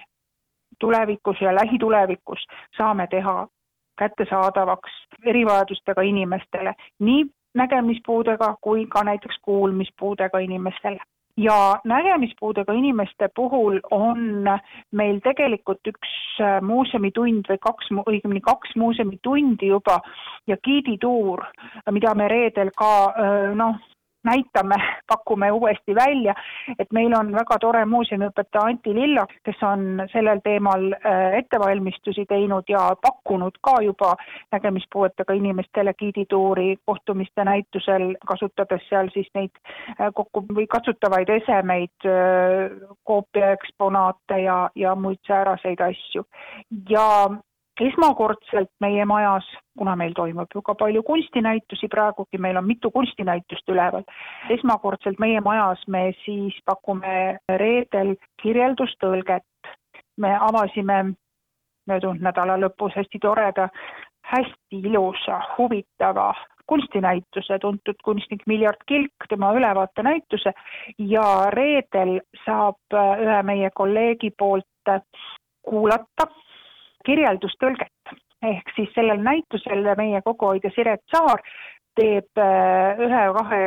tulevikus 0.81 1.41
ja 1.41 1.55
lähitulevikus 1.55 2.47
saame 2.77 3.07
teha 3.07 3.47
kättesaadavaks 3.99 4.93
erivajadustega 5.25 6.03
inimestele, 6.03 6.75
nii 7.01 7.27
nägemispuudega 7.55 8.57
kui 8.61 8.87
ka 8.87 9.05
näiteks 9.05 9.37
kuulmispuudega 9.43 10.39
inimestele 10.39 11.01
ja 11.37 11.81
nägemispuudega 11.85 12.73
inimeste 12.73 13.29
puhul 13.37 13.81
on 13.91 14.45
meil 14.93 15.21
tegelikult 15.25 15.87
üks 15.91 16.13
äh, 16.41 16.61
muuseumitund 16.63 17.51
või 17.51 17.59
kaks, 17.61 17.91
õigemini 18.07 18.41
kaks 18.45 18.77
muuseumitundi 18.77 19.69
juba 19.73 20.01
ja 20.47 20.57
giidituur, 20.65 21.45
mida 21.91 22.15
me 22.15 22.29
reedel 22.33 22.73
ka 22.77 22.93
äh, 23.11 23.53
noh, 23.55 23.77
näitame, 24.27 24.77
pakume 25.13 25.51
uuesti 25.53 25.95
välja, 25.95 26.35
et 26.79 26.93
meil 26.93 27.15
on 27.19 27.33
väga 27.33 27.59
tore 27.63 27.85
muuseumiõpetaja 27.87 28.67
Anti 28.71 28.95
Lillak, 28.95 29.33
kes 29.47 29.63
on 29.63 30.03
sellel 30.13 30.43
teemal 30.45 30.89
äh, 30.95 31.39
ettevalmistusi 31.41 32.27
teinud 32.29 32.69
ja 32.69 32.89
pakkunud 33.03 33.59
ka 33.63 33.79
juba 33.85 34.15
nägemispuuetega 34.53 35.37
inimestele 35.39 35.95
giidituuri 35.95 36.77
kohtumiste 36.85 37.45
näitusel, 37.45 38.15
kasutades 38.27 38.85
seal 38.91 39.11
siis 39.15 39.31
neid 39.35 39.55
äh, 39.63 40.11
kokku 40.15 40.45
või 40.55 40.67
katsutavaid 40.71 41.31
esemeid, 41.41 41.97
äh, 42.07 42.95
koopiaeksponaate 43.05 44.43
ja, 44.45 44.59
ja 44.75 44.95
muid 44.95 45.23
sääraseid 45.27 45.81
asju. 45.81 46.25
ja 46.91 47.07
esmakordselt 47.81 48.71
meie 48.81 49.05
majas, 49.05 49.47
kuna 49.79 49.97
meil 49.97 50.15
toimub 50.17 50.53
ju 50.55 50.63
ka 50.63 50.75
palju 50.75 51.03
kunstinäitusi 51.03 51.89
praegugi, 51.93 52.39
meil 52.39 52.57
on 52.57 52.67
mitu 52.67 52.91
kunstinäitust 52.91 53.69
üleval, 53.69 54.07
esmakordselt 54.51 55.19
meie 55.19 55.41
majas 55.41 55.83
me 55.89 56.11
siis 56.25 56.57
pakume 56.65 57.39
reedel 57.49 58.17
kirjeldustõlget. 58.43 59.45
me 60.17 60.31
avasime 60.41 61.13
möödunud 61.87 62.23
nädala 62.25 62.55
lõpus 62.57 62.95
hästi 62.97 63.19
toreda, 63.21 63.69
hästi 64.25 64.79
ilusa, 64.89 65.41
huvitava 65.59 66.33
kunstinäituse, 66.67 67.59
tuntud 67.61 68.01
kunstnik 68.05 68.47
Miljard 68.47 68.81
Kilk, 68.87 69.29
tema 69.29 69.53
ülevaatenäituse 69.53 70.53
ja 70.99 71.27
reedel 71.53 72.21
saab 72.45 72.97
ühe 72.97 73.43
meie 73.43 73.71
kolleegi 73.75 74.33
poolt 74.39 74.67
kuulata 75.63 76.27
kirjeldustõlget. 77.07 78.17
ehk 78.43 78.69
siis 78.77 78.91
sellel 78.95 79.23
näitusel 79.25 79.87
meie 79.97 80.21
koguhoidja 80.23 80.71
Siret 80.75 81.01
Saar 81.11 81.41
teeb 81.97 82.39
äh, 82.39 83.01
ühe-kahe 83.01 83.63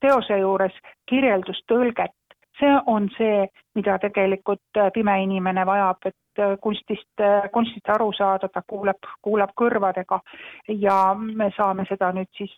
teose 0.00 0.38
juures 0.40 0.76
kirjeldustõlget. 1.10 2.16
see 2.60 2.72
on 2.92 3.06
see, 3.16 3.46
mida 3.74 3.94
tegelikult 3.98 4.76
äh, 4.76 4.90
pime 4.92 5.14
inimene 5.22 5.64
vajab, 5.66 6.08
et 6.10 6.42
äh, 6.44 6.56
kunstist, 6.60 7.24
kunstist 7.52 7.88
aru 7.88 8.10
saada, 8.16 8.48
ta 8.48 8.62
kuuleb, 8.66 9.08
kuulab 9.22 9.54
kõrvadega 9.56 10.20
ja 10.68 11.14
me 11.14 11.50
saame 11.56 11.86
seda 11.88 12.12
nüüd 12.16 12.28
siis 12.36 12.56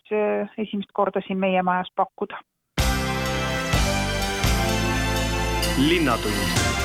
esimest 0.57 0.91
korda 0.93 1.23
siin 1.27 1.39
meie 1.39 1.63
majas 1.63 1.91
pakkuda. 1.95 2.39
linnatund 5.73 6.82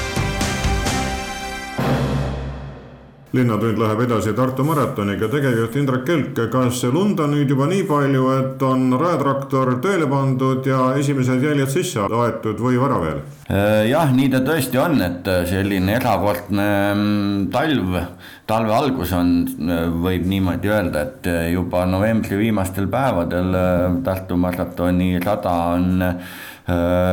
linnatund 3.36 3.78
läheb 3.80 4.00
edasi 4.06 4.32
Tartu 4.36 4.64
maratoniga, 4.64 5.28
tegevjuht 5.28 5.76
Indrek 5.76 6.04
Kelk, 6.08 6.40
kas 6.52 6.80
lund 6.92 7.20
on 7.20 7.34
nüüd 7.36 7.50
juba 7.52 7.68
nii 7.68 7.84
palju, 7.88 8.24
et 8.38 8.64
on 8.64 8.88
rajatraktor 9.00 9.74
tööle 9.84 10.08
pandud 10.10 10.66
ja 10.66 10.94
esimesed 11.00 11.44
jäljed 11.44 11.72
sisse 11.72 12.06
aetud 12.06 12.60
või 12.62 12.80
vara 12.80 13.00
veel? 13.02 13.20
Äh, 13.48 13.88
jah, 13.90 14.12
nii 14.14 14.30
ta 14.32 14.40
tõesti 14.46 14.80
on, 14.80 14.96
et 15.04 15.28
selline 15.50 15.98
erakordne 15.98 16.68
mm, 16.94 17.46
talv, 17.52 18.00
talve 18.48 18.76
algus 18.76 19.12
on, 19.16 19.34
võib 20.00 20.28
niimoodi 20.28 20.72
öelda, 20.72 21.04
et 21.08 21.32
juba 21.52 21.84
novembri 21.88 22.40
viimastel 22.40 22.88
päevadel 22.92 23.56
äh, 23.56 23.98
Tartu 24.08 24.40
maratoni 24.40 25.16
rada 25.20 25.56
on 25.76 26.06
Äh, 26.08 26.14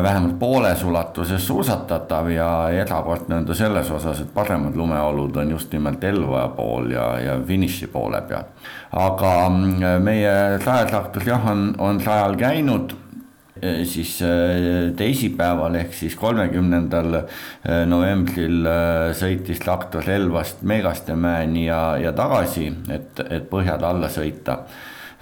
vähemalt 0.04 0.40
pooles 0.40 0.84
ulatuses 0.84 1.48
suusatatav 1.48 2.28
ja 2.30 2.48
erakordne 2.76 3.38
on 3.38 3.46
ta 3.48 3.56
selles 3.56 3.92
osas, 3.92 4.20
et 4.20 4.34
paremad 4.34 4.76
lumeolud 4.76 5.38
on 5.40 5.54
just 5.56 5.72
nimelt 5.72 6.04
Elva 6.04 6.48
pool 6.58 6.92
ja, 6.92 7.06
ja 7.24 7.38
finiši 7.48 7.88
poole 7.88 8.20
peal. 8.28 8.50
aga 8.92 9.32
mm, 9.50 10.04
meie 10.04 10.34
rajatraktor 10.60 11.24
jah, 11.28 11.48
on, 11.52 11.70
on 11.80 12.02
rajal 12.04 12.36
käinud 12.40 12.96
äh, 13.64 13.86
siis 13.88 14.18
äh, 14.28 14.92
teisipäeval 14.98 15.80
ehk 15.80 15.96
siis 15.96 16.18
kolmekümnendal 16.20 17.22
novembril 17.88 18.68
sõitis 19.16 19.64
traktor 19.64 20.10
Elvast 20.10 20.68
Meegastemäeni 20.68 21.70
ja, 21.70 21.96
ja 22.02 22.12
tagasi, 22.12 22.68
et, 22.92 23.24
et 23.30 23.48
põhjad 23.50 23.88
alla 23.88 24.12
sõita 24.12 24.60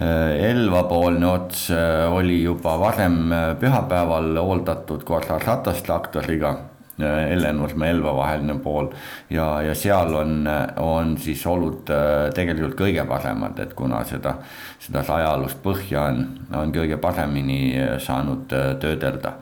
Elva-poolne 0.00 1.26
ots 1.26 1.68
äh, 1.70 2.12
oli 2.12 2.42
juba 2.42 2.74
varem 2.80 3.32
äh, 3.32 3.54
pühapäeval 3.60 4.36
hooldatud 4.42 5.04
korra 5.06 5.38
ratastraktoriga. 5.38 6.56
Hellenurme, 6.94 7.88
Elva 7.90 8.12
vaheline 8.14 8.54
pool 8.62 8.86
ja, 9.34 9.48
ja 9.66 9.72
seal 9.74 10.12
on, 10.14 10.44
on 10.78 11.16
siis 11.18 11.40
olud 11.50 11.90
tegelikult 12.36 12.76
kõige 12.78 13.02
paremad, 13.08 13.58
et 13.58 13.72
kuna 13.74 14.04
seda, 14.06 14.36
seda 14.78 15.02
rajaalust 15.02 15.58
põhja 15.64 16.04
on, 16.12 16.22
on 16.54 16.70
kõige 16.70 17.00
paremini 17.02 17.74
saanud 17.98 18.46
töödelda. 18.78 19.32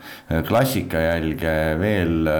klassikajälge 0.49 1.55
veel 1.77 2.33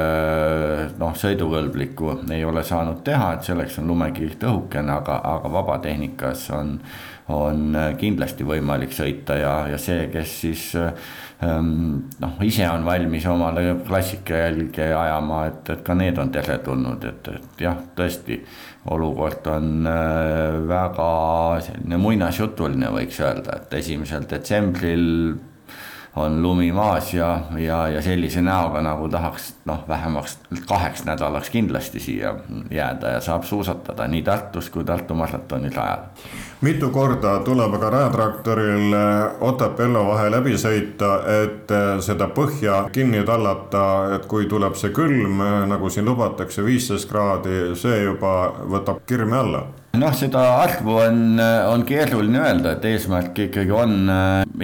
noh, 0.97 1.13
sõidukõlblikku 1.13 2.17
ei 2.33 2.49
ole 2.49 2.65
saanud 2.65 3.05
teha, 3.05 3.35
et 3.35 3.53
selleks 3.53 3.83
on 3.85 3.93
lumekiht 3.93 4.49
õhukene, 4.49 4.97
aga, 4.97 5.21
aga 5.35 5.53
vabatehnikas 5.61 6.49
on 6.57 6.79
on 7.29 7.77
äh, 7.77 7.93
kindlasti 7.99 8.47
võimalik 8.47 8.95
sõita 8.97 9.37
ja, 9.39 9.53
ja 9.71 9.79
see, 9.79 10.09
kes 10.13 10.33
siis 10.43 10.65
ähm, 10.79 12.09
noh, 12.23 12.35
ise 12.43 12.67
on 12.71 12.85
valmis 12.87 13.27
omale 13.31 13.77
klassikajälge 13.87 14.91
rajama, 14.95 15.45
et, 15.51 15.71
et 15.77 15.87
ka 15.87 15.97
need 15.99 16.19
on 16.19 16.33
teretulnud, 16.35 17.07
et, 17.13 17.33
et 17.37 17.65
jah, 17.69 17.79
tõesti, 17.97 18.41
olukord 18.91 19.47
on 19.47 19.87
väga 20.67 21.09
selline 21.63 22.01
muinasjutuline, 22.03 22.89
võiks 22.91 23.21
öelda, 23.23 23.61
et 23.61 23.79
esimesel 23.79 24.27
detsembril 24.27 25.07
on 26.17 26.43
lumi 26.43 26.73
maas 26.73 27.15
ja, 27.15 27.41
ja, 27.57 27.89
ja 27.89 28.03
sellise 28.03 28.43
näoga 28.45 28.83
nagu 28.85 29.09
tahaks 29.09 29.55
noh, 29.65 29.85
vähemaks 29.89 30.39
kaheks 30.69 31.07
nädalaks 31.09 31.51
kindlasti 31.51 32.01
siia 32.01 32.35
jääda 32.71 33.17
ja 33.17 33.21
saab 33.25 33.47
suusatada 33.49 34.09
nii 34.09 34.23
Tartus 34.23 34.71
kui 34.71 34.85
Tartu 34.85 35.15
maratoni 35.15 35.71
rajal. 35.73 36.05
Mitu 36.63 36.91
korda 36.95 37.39
tuleb 37.45 37.75
aga 37.79 37.91
rajatraktoril 37.97 38.97
Otepää-Elva 39.41 40.05
vahe 40.07 40.31
läbi 40.31 40.57
sõita, 40.61 41.13
et 41.43 41.75
seda 42.05 42.29
põhja 42.35 42.85
kinni 42.95 43.25
tallata, 43.27 43.85
et 44.17 44.27
kui 44.31 44.47
tuleb 44.51 44.79
see 44.79 44.95
külm, 44.95 45.43
nagu 45.69 45.91
siin 45.91 46.07
lubatakse, 46.07 46.65
viisteist 46.65 47.11
kraadi, 47.11 47.77
see 47.79 48.03
juba 48.05 48.35
võtab 48.71 49.03
kirme 49.07 49.39
alla 49.43 49.65
noh, 49.99 50.13
seda 50.17 50.41
arvu 50.63 50.95
on, 51.03 51.19
on 51.69 51.83
keeruline 51.85 52.41
öelda, 52.41 52.77
et 52.77 52.87
eesmärk 52.89 53.37
ikkagi 53.47 53.73
on 53.77 54.09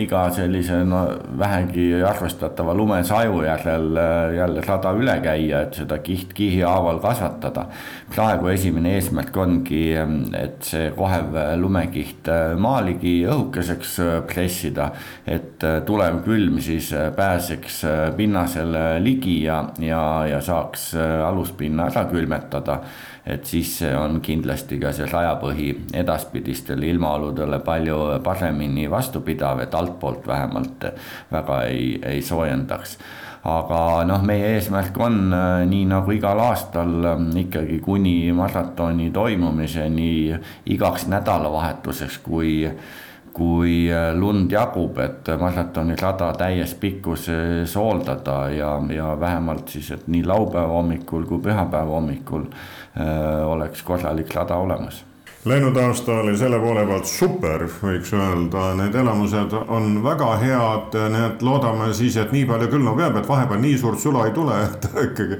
iga 0.00 0.22
sellise 0.34 0.80
no 0.88 1.02
vähegi 1.38 1.90
arvestatava 2.06 2.74
lumesaju 2.76 3.42
järel 3.44 4.00
jälle 4.38 4.64
rada 4.64 4.94
üle 4.96 5.18
käia, 5.24 5.62
et 5.66 5.76
seda 5.82 5.98
kiht 6.04 6.32
kihi 6.36 6.62
haaval 6.64 7.00
kasvatada. 7.04 7.66
praegu 8.14 8.48
esimene 8.48 8.94
eesmärk 8.96 9.36
ongi, 9.36 9.82
et 10.38 10.62
see 10.64 10.90
kohev 10.96 11.36
lumekiht 11.60 11.87
äh, 12.28 12.54
maaligi 12.60 13.22
õhukeseks 13.28 13.98
pressida, 14.28 14.90
et 15.26 15.62
tulev 15.86 16.22
külm 16.24 16.58
siis 16.62 16.90
pääseks 17.16 17.82
pinnasele 18.16 18.98
ligi 19.02 19.42
ja, 19.44 19.60
ja, 19.82 20.02
ja 20.28 20.40
saaks 20.44 20.90
aluspinna 20.98 21.88
ära 21.92 22.06
külmetada. 22.10 22.80
Et 23.28 23.44
siis 23.44 23.74
on 23.92 24.22
kindlasti 24.24 24.78
ka 24.80 24.88
see 24.96 25.04
rajapõhi 25.10 25.68
edaspidistele 26.00 26.88
ilmaoludele 26.88 27.58
palju 27.60 27.98
paremini 28.24 28.86
vastupidav, 28.88 29.60
et 29.60 29.74
altpoolt 29.76 30.26
vähemalt 30.26 30.86
väga 31.32 31.62
ei, 31.68 31.98
ei 32.00 32.22
soojendaks 32.24 32.96
aga 33.44 34.04
noh, 34.08 34.22
meie 34.26 34.54
eesmärk 34.56 34.96
on 35.00 35.18
nii 35.70 35.84
nagu 35.90 36.14
igal 36.16 36.40
aastal 36.48 37.10
ikkagi 37.38 37.78
kuni 37.84 38.32
maratoni 38.32 39.10
toimumiseni 39.14 40.38
igaks 40.66 41.06
nädalavahetuseks, 41.12 42.18
kui 42.24 42.70
kui 43.38 43.86
lund 44.18 44.50
jagub, 44.50 44.96
et 44.98 45.28
maratonirada 45.38 46.32
täies 46.34 46.72
pikkuses 46.74 47.76
hooldada 47.78 48.48
ja, 48.50 48.72
ja 48.90 49.12
vähemalt 49.20 49.68
siis, 49.70 49.92
et 49.94 50.08
nii 50.10 50.24
laupäeva 50.26 50.72
hommikul 50.72 51.28
kui 51.28 51.38
pühapäeva 51.44 52.00
hommikul 52.00 52.48
Äh, 52.98 53.46
oleks 53.46 53.82
korralik 53.82 54.34
rada 54.34 54.56
olemas 54.56 55.04
Läinud 55.48 55.76
aasta 55.76 56.12
oli 56.12 56.36
selle 56.36 56.58
poole 56.60 56.82
pealt 56.86 57.06
super, 57.08 57.62
võiks 57.80 58.10
öelda, 58.12 58.74
need 58.76 58.96
elamused 59.00 59.54
on 59.72 60.02
väga 60.04 60.26
head, 60.42 60.96
nii 61.14 61.22
et 61.24 61.44
loodame 61.46 61.86
siis, 61.96 62.18
et 62.20 62.34
nii 62.34 62.44
palju 62.48 62.68
külma 62.74 62.92
peab, 62.98 63.16
et 63.16 63.28
vahepeal 63.28 63.62
nii 63.62 63.78
suurt 63.80 64.02
sula 64.02 64.26
ei 64.28 64.34
tule, 64.36 64.58
et 64.66 64.84
ikkagi 65.06 65.38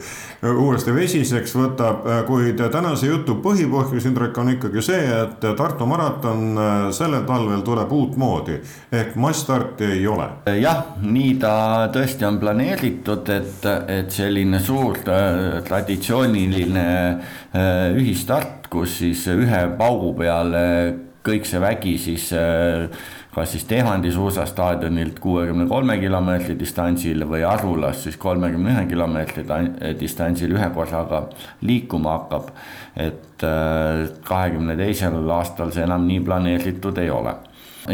uuesti 0.54 0.94
vesiseks 0.96 1.52
võtab, 1.58 2.08
kuid 2.30 2.62
tänase 2.72 3.10
jutu 3.10 3.36
põhipõhjus, 3.44 4.06
Indrek, 4.08 4.38
on 4.40 4.54
ikkagi 4.54 4.84
see, 4.86 5.02
et 5.18 5.44
Tartu 5.58 5.86
maraton 5.90 6.56
sellel 6.96 7.26
talvel 7.28 7.60
tuleb 7.66 7.92
uutmoodi 7.92 8.56
ehk 8.92 9.12
massstarti 9.20 9.90
ei 9.98 10.06
ole. 10.08 10.30
jah, 10.56 10.94
nii 11.04 11.34
ta 11.42 11.52
tõesti 11.92 12.24
on 12.28 12.40
planeeritud, 12.40 13.28
et, 13.34 13.68
et 13.98 14.14
selline 14.14 14.62
suur 14.64 15.02
äh, 15.04 15.60
traditsiooniline 15.68 16.88
ühistart 17.54 18.68
kus 18.68 18.98
siis 19.00 19.24
ühe 19.32 19.60
paugu 19.78 20.12
peale 20.18 20.64
kõik 21.24 21.46
see 21.48 21.60
vägi 21.60 21.94
siis 22.00 22.28
kas 23.34 23.52
siis 23.54 23.64
Tehandi 23.68 24.10
suusastaadionilt 24.12 25.18
kuuekümne 25.22 25.68
kolme 25.70 25.98
kilomeetri 26.00 26.58
distantsil 26.60 27.24
või 27.28 27.44
Arulas 27.46 28.02
siis 28.04 28.16
kolmekümne 28.20 28.74
ühe 28.74 28.86
kilomeetri 28.90 29.44
distantsil 30.00 30.52
ühe 30.56 30.68
korraga 30.74 31.26
liikuma 31.62 32.16
hakkab. 32.18 32.50
et 32.96 33.44
kahekümne 34.28 34.76
teisel 34.76 35.30
aastal 35.30 35.70
see 35.72 35.86
enam 35.86 36.04
nii 36.08 36.20
planeeritud 36.26 36.98
ei 36.98 37.10
ole 37.10 37.36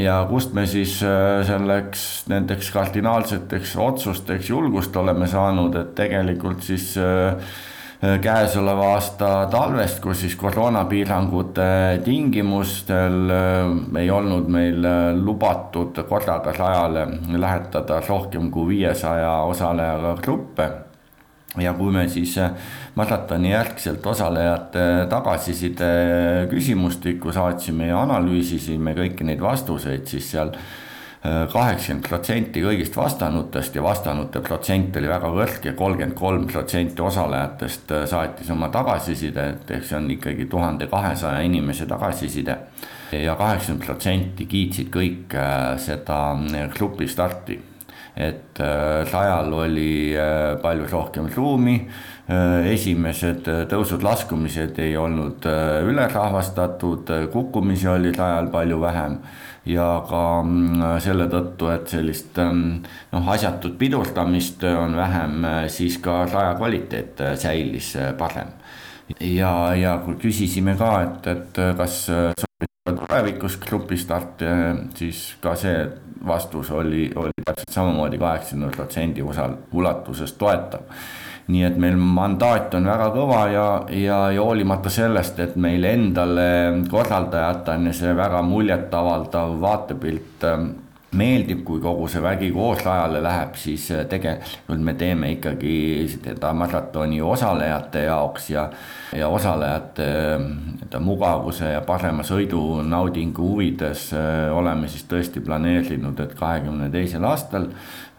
ja 0.01 0.17
kust 0.31 0.55
me 0.55 0.67
siis 0.67 0.97
selleks 0.99 2.25
nendeks 2.33 2.73
kardinaalseteks 2.75 3.77
otsusteks 3.77 4.51
julgust 4.51 4.97
oleme 4.97 5.29
saanud, 5.31 5.77
et 5.77 5.95
tegelikult 5.95 6.63
siis 6.67 6.97
äh, 6.99 7.39
Äh, 7.39 7.74
käesoleva 8.23 8.91
aasta 8.95 9.29
talvest, 9.53 10.01
kus 10.03 10.21
siis 10.25 10.35
koroonapiirangute 10.41 11.67
tingimustel 12.05 13.31
äh, 13.33 14.01
ei 14.01 14.11
olnud 14.11 14.49
meil 14.53 14.85
äh, 14.85 15.11
lubatud 15.17 15.99
korraga 16.09 16.53
rajale 16.57 17.07
lähetada 17.39 18.01
rohkem 18.09 18.51
kui 18.55 18.75
viiesaja 18.75 19.37
osalejaga 19.49 20.17
gruppe. 20.23 20.71
Ja 21.63 21.71
kui 21.79 21.93
me 21.95 22.09
siis 22.11 22.33
maratoni 22.99 23.53
järgselt 23.53 24.07
osalejate 24.11 25.07
tagasiside 25.11 25.91
küsimustikku 26.51 27.31
saatsime 27.33 27.93
ja 27.93 28.01
analüüsisime 28.03 28.97
kõiki 28.99 29.29
neid 29.29 29.45
vastuseid, 29.45 30.03
siis 30.11 30.33
seal 30.35 30.51
kaheksakümmend 31.25 32.05
protsenti 32.05 32.61
kõigist 32.61 32.97
vastanutest 32.99 33.77
ja 33.79 33.83
vastanute 33.83 34.43
protsent 34.45 34.97
oli 35.01 35.09
väga 35.09 35.31
kõrge, 35.33 35.73
kolmkümmend 35.77 36.17
kolm 36.19 36.45
protsenti 36.51 37.01
osalejatest 37.01 37.95
äh, 37.97 38.05
saatis 38.11 38.51
oma 38.53 38.69
tagasisidet, 38.73 39.65
ehk 39.73 39.87
see 39.89 39.97
on 39.97 40.11
ikkagi 40.13 40.45
tuhande 40.53 40.89
kahesaja 40.93 41.41
inimese 41.47 41.87
tagasiside. 41.89 42.59
ja 43.13 43.37
kaheksakümmend 43.41 43.87
protsenti 43.87 44.47
kiitsid 44.47 44.91
kõik 44.93 45.37
äh, 45.39 45.79
seda 45.81 46.19
äh, 46.35 46.69
grupi 46.77 47.09
starti, 47.09 47.57
et 48.17 48.61
sajal 49.11 49.49
oli 49.53 50.15
palju 50.63 50.85
rohkem 50.87 51.27
ruumi 51.35 51.81
esimesed 52.25 53.49
tõusud-laskumised 53.69 54.79
ei 54.81 54.95
olnud 54.97 55.45
ülerahvastatud, 55.85 57.11
kukkumisi 57.33 57.89
oli 57.93 58.13
rajal 58.17 58.49
palju 58.53 58.79
vähem 58.81 59.19
ja 59.69 59.89
ka 60.09 60.23
mm, 60.43 60.85
selle 61.05 61.27
tõttu, 61.33 61.69
et 61.73 61.89
sellist 61.93 62.39
mm, 62.41 62.73
noh, 63.13 63.29
asjatut 63.35 63.77
pidurdamist 63.81 64.65
on 64.69 64.97
vähem, 64.97 65.45
siis 65.73 65.99
ka 66.05 66.23
raja 66.31 66.55
kvaliteet 66.57 67.21
säilis 67.41 67.95
parem. 68.19 68.57
ja, 69.21 69.75
ja 69.77 69.99
küsisime 70.21 70.77
ka, 70.81 70.95
et, 71.05 71.29
et 71.29 71.61
kas 71.77 72.07
tulevikus 72.85 73.59
grupi 73.61 73.97
start, 74.01 74.45
siis 74.97 75.35
ka 75.45 75.55
see 75.57 75.85
vastus 76.25 76.71
oli, 76.73 77.11
oli 77.17 77.45
täpselt 77.45 77.73
samamoodi 77.73 78.19
kaheksakümne 78.19 78.71
protsendi 78.73 79.23
osal 79.23 79.59
ulatuses 79.73 80.33
toetav 80.41 80.89
nii 81.47 81.65
et 81.67 81.77
meil 81.81 81.99
mandaat 82.01 82.73
on 82.75 82.87
väga 82.89 83.11
kõva 83.13 83.41
ja, 83.53 83.67
ja, 83.93 84.21
ja 84.33 84.45
hoolimata 84.45 84.93
sellest, 84.93 85.41
et 85.45 85.59
meil 85.61 85.85
endale 85.85 86.47
korraldajatena 86.91 87.93
see 87.93 88.15
väga 88.17 88.41
muljetavaldav 88.47 89.59
vaatepilt 89.61 90.47
ähm, 90.49 90.71
meeldib, 91.15 91.61
kui 91.67 91.83
kogu 91.83 92.07
see 92.11 92.23
vägi 92.25 92.49
koos 92.55 92.81
rajale 92.85 93.21
läheb, 93.23 93.55
siis 93.61 93.87
äh, 93.95 94.07
tegelikult 94.11 94.83
me 94.85 94.95
teeme 94.99 95.31
ikkagi 95.35 95.77
seda 96.15 96.55
maratoni 96.57 97.21
osalejate 97.23 98.07
jaoks 98.07 98.49
ja, 98.55 98.65
ja 99.15 99.29
osalejate 99.29 100.09
nii-öelda 100.45 101.03
mugavuse 101.05 101.75
ja 101.75 101.85
parema 101.87 102.25
sõidunaudingu 102.27 103.51
huvides 103.53 104.09
äh, 104.17 104.49
oleme 104.57 104.89
siis 104.89 105.05
tõesti 105.11 105.45
planeerinud, 105.45 106.25
et 106.25 106.35
kahekümne 106.41 106.89
teisel 106.95 107.29
aastal 107.29 107.69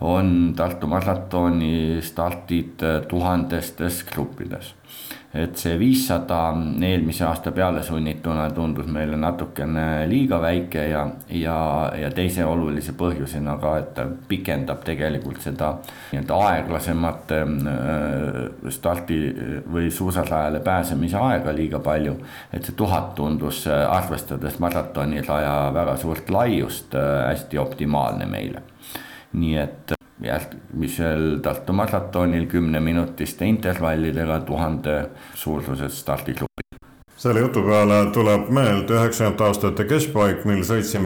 on 0.02 0.54
Tartu 0.56 0.88
maratoni 0.88 2.02
stardid 2.04 2.84
tuhandestes 3.08 4.04
gruppides 4.12 4.74
et 5.36 5.58
see 5.60 5.76
viissada 5.80 6.38
eelmise 6.88 7.26
aasta 7.28 7.52
pealesunnituna 7.52 8.46
tundus 8.56 8.88
meile 8.88 9.18
natukene 9.20 10.06
liiga 10.08 10.40
väike 10.42 10.86
ja, 10.88 11.02
ja, 11.28 11.58
ja 12.00 12.12
teise 12.16 12.46
olulise 12.48 12.96
põhjusena 12.96 13.58
ka, 13.60 13.74
et 13.82 13.90
ta 13.98 14.06
pikendab 14.30 14.86
tegelikult 14.88 15.42
seda 15.44 15.74
nii-öelda 16.14 16.38
aeglasemat 16.50 17.34
äh, 17.36 17.50
stardi 18.78 19.20
või 19.74 19.90
suusarajale 19.92 20.62
pääsemise 20.64 21.20
aega 21.20 21.56
liiga 21.56 21.84
palju. 21.84 22.16
et 22.54 22.64
see 22.64 22.78
tuhat 22.80 23.12
tundus, 23.16 23.66
äh, 23.68 23.84
arvestades 23.92 24.60
maratoniraja 24.64 25.74
väga 25.76 25.98
suurt 26.00 26.32
laiust, 26.32 26.96
äh, 26.96 27.28
hästi 27.34 27.60
optimaalne 27.60 28.26
meile. 28.26 28.64
Nii 29.36 29.58
et 29.60 29.96
järgmisel 30.24 31.40
Tartu 31.44 31.74
maratonil 31.74 32.46
kümneminutiste 32.48 33.46
intervallidega 33.46 34.40
tuhande 34.48 35.10
suurused 35.34 35.90
stardigrupid. 35.90 36.80
selle 37.18 37.40
jutu 37.40 37.62
peale 37.64 38.12
tuleb 38.14 38.50
meelde 38.50 38.94
üheksakümnendate 38.94 39.44
aastate 39.44 39.86
keskpaik, 39.88 40.46
mil 40.46 40.64
sõitsime 40.68 41.06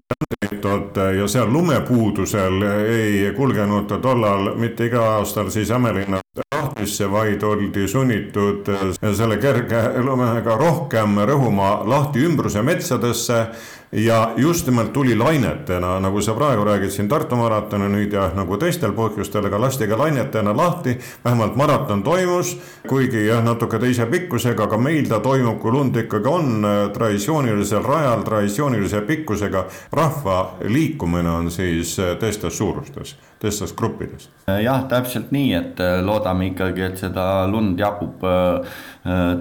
tehtud 0.50 0.98
ja 1.18 1.28
seal 1.28 1.52
lumepuudusel 1.54 2.62
ei 2.62 3.34
kulgenud 3.38 3.94
tollal 4.02 4.56
mitte 4.56 4.86
iga 4.90 5.04
aastal 5.18 5.50
siis 5.50 5.72
Ämmelinna 5.72 6.22
lahtisse, 6.56 7.12
vaid 7.12 7.44
oldi 7.44 7.88
sunnitud 7.88 8.70
selle 9.14 9.38
kerge 9.38 9.82
lumega 10.04 10.58
rohkem 10.58 11.22
rõhuma 11.30 11.72
lahti 11.86 12.26
ümbruse 12.26 12.62
metsadesse 12.62 13.46
ja 13.92 14.34
just 14.38 14.68
nimelt 14.68 14.94
tuli 14.94 15.16
lainetena, 15.16 16.00
nagu 16.00 16.22
sa 16.22 16.34
praegu 16.34 16.64
räägid 16.64 16.92
siin 16.94 17.08
Tartu 17.10 17.36
maratoni 17.36 17.90
nüüd 17.90 18.14
ja 18.14 18.30
nagu 18.36 18.58
teistel 18.62 18.94
põhjustel, 18.94 19.48
aga 19.50 19.62
lasti 19.62 19.88
ka 19.88 19.98
lainetena 19.98 20.54
lahti. 20.58 20.98
vähemalt 21.26 21.56
maraton 21.56 22.04
toimus, 22.04 22.58
kuigi 22.88 23.26
jah, 23.26 23.44
natuke 23.44 23.80
teise 23.80 24.06
pikkusega, 24.06 24.64
aga 24.64 24.78
meil 24.78 25.08
ta 25.10 25.20
toimub, 25.20 25.60
kui 25.60 25.72
lund 25.72 25.96
ikkagi 25.96 26.28
on 26.30 26.68
traditsioonilisel 26.94 27.84
rajal, 27.84 28.22
traditsioonilise 28.22 29.02
pikkusega. 29.02 29.66
rahva 29.92 30.56
liikumine 30.62 31.30
on 31.30 31.52
siis 31.52 31.98
teistes 32.20 32.58
suurustes, 32.58 33.16
teistes 33.40 33.74
gruppides. 33.78 34.30
jah, 34.48 34.84
täpselt 34.92 35.32
nii, 35.32 35.54
et 35.56 35.82
loodame 36.04 36.50
ikkagi, 36.52 36.86
et 36.90 37.02
seda 37.02 37.26
lund 37.48 37.80
jagub 37.80 38.24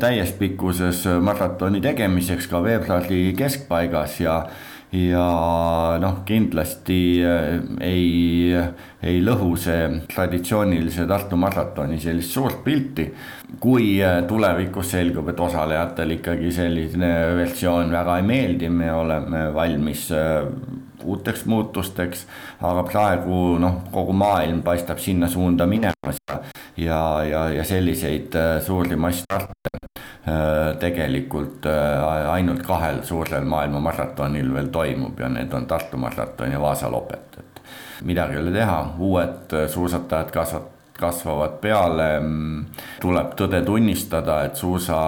täies 0.01 0.33
pikkuses 0.39 1.05
maratoni 1.23 1.83
tegemiseks 1.83 2.47
ka 2.51 2.63
veebruari 2.63 3.23
keskpaigas 3.39 4.21
ja 4.23 4.43
ja 4.93 5.99
noh, 6.01 6.23
kindlasti 6.25 7.01
äh, 7.21 7.59
ei, 7.85 8.55
ei 9.05 9.19
lõhu 9.21 9.53
see 9.61 10.01
traditsioonilise 10.09 11.05
Tartu 11.09 11.37
maratoni 11.37 12.01
sellist 12.01 12.33
suurt 12.33 12.63
pilti. 12.65 13.09
kui 13.61 13.99
äh, 14.05 14.23
tulevikus 14.29 14.91
selgub, 14.93 15.29
et 15.29 15.41
osalejatel 15.41 16.17
ikkagi 16.19 16.53
selline 16.53 17.13
versioon 17.37 17.93
väga 17.93 18.19
ei 18.19 18.27
meeldi, 18.29 18.69
me 18.69 18.93
oleme 18.93 19.49
valmis 19.55 20.11
äh, 20.13 20.45
uuteks 21.05 21.45
muutusteks, 21.47 22.27
aga 22.63 22.83
praegu 22.89 23.59
noh, 23.61 23.83
kogu 23.93 24.13
maailm 24.13 24.63
paistab 24.63 24.99
sinna 24.99 25.29
suunda 25.29 25.67
minemas 25.67 26.23
ja, 26.27 26.41
ja, 26.77 27.01
ja, 27.25 27.49
ja 27.61 27.65
selliseid 27.65 28.35
suuri 28.67 28.97
massstarte 28.97 29.79
Äh, 30.29 30.77
tegelikult 30.77 31.67
äh, 31.67 32.31
ainult 32.33 32.63
kahel 32.67 32.99
suurel 33.07 33.47
maailma 33.49 33.81
maratonil 33.81 34.51
veel 34.53 34.67
toimub 34.75 35.21
ja 35.21 35.29
need 35.31 35.53
on 35.57 35.67
Tartu 35.71 35.97
maraton 35.97 36.53
ja 36.53 36.61
Vaasa 36.61 36.91
lopet, 36.93 37.39
et 37.39 37.61
midagi 38.05 38.37
ei 38.37 38.41
ole 38.43 38.53
teha, 38.53 38.81
uued 38.99 39.55
äh, 39.57 39.69
suusatajad 39.71 40.33
kasvavad 40.35 40.75
kasvavad 40.99 41.59
peale, 41.63 42.09
mm, 42.21 42.63
tuleb 43.03 43.35
tõde 43.39 43.63
tunnistada, 43.67 44.43
et 44.49 44.59
suusa 44.59 44.99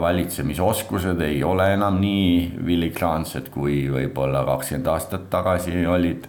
valitsemisoskused 0.00 1.20
ei 1.24 1.42
ole 1.44 1.72
enam 1.74 2.00
nii 2.02 2.58
filigraansed, 2.58 3.52
kui 3.54 3.86
võib-olla 3.92 4.44
kakskümmend 4.48 4.92
aastat 4.94 5.30
tagasi 5.32 5.86
olid. 5.86 6.28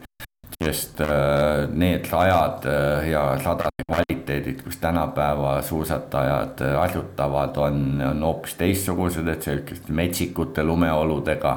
sest 0.60 1.00
äh, 1.00 1.70
need 1.72 2.04
rajad 2.12 2.66
äh, 2.68 3.06
ja 3.08 3.22
radade 3.40 3.86
kvaliteedid, 3.88 4.58
kus 4.66 4.76
tänapäeva 4.82 5.62
suusatajad 5.64 6.60
äh, 6.66 6.74
harjutavad, 6.76 7.56
on, 7.58 8.02
on 8.04 8.24
hoopis 8.28 8.58
teistsugused, 8.60 9.28
et 9.32 9.48
selliste 9.48 9.96
metsikute 9.96 10.64
lumeoludega, 10.68 11.54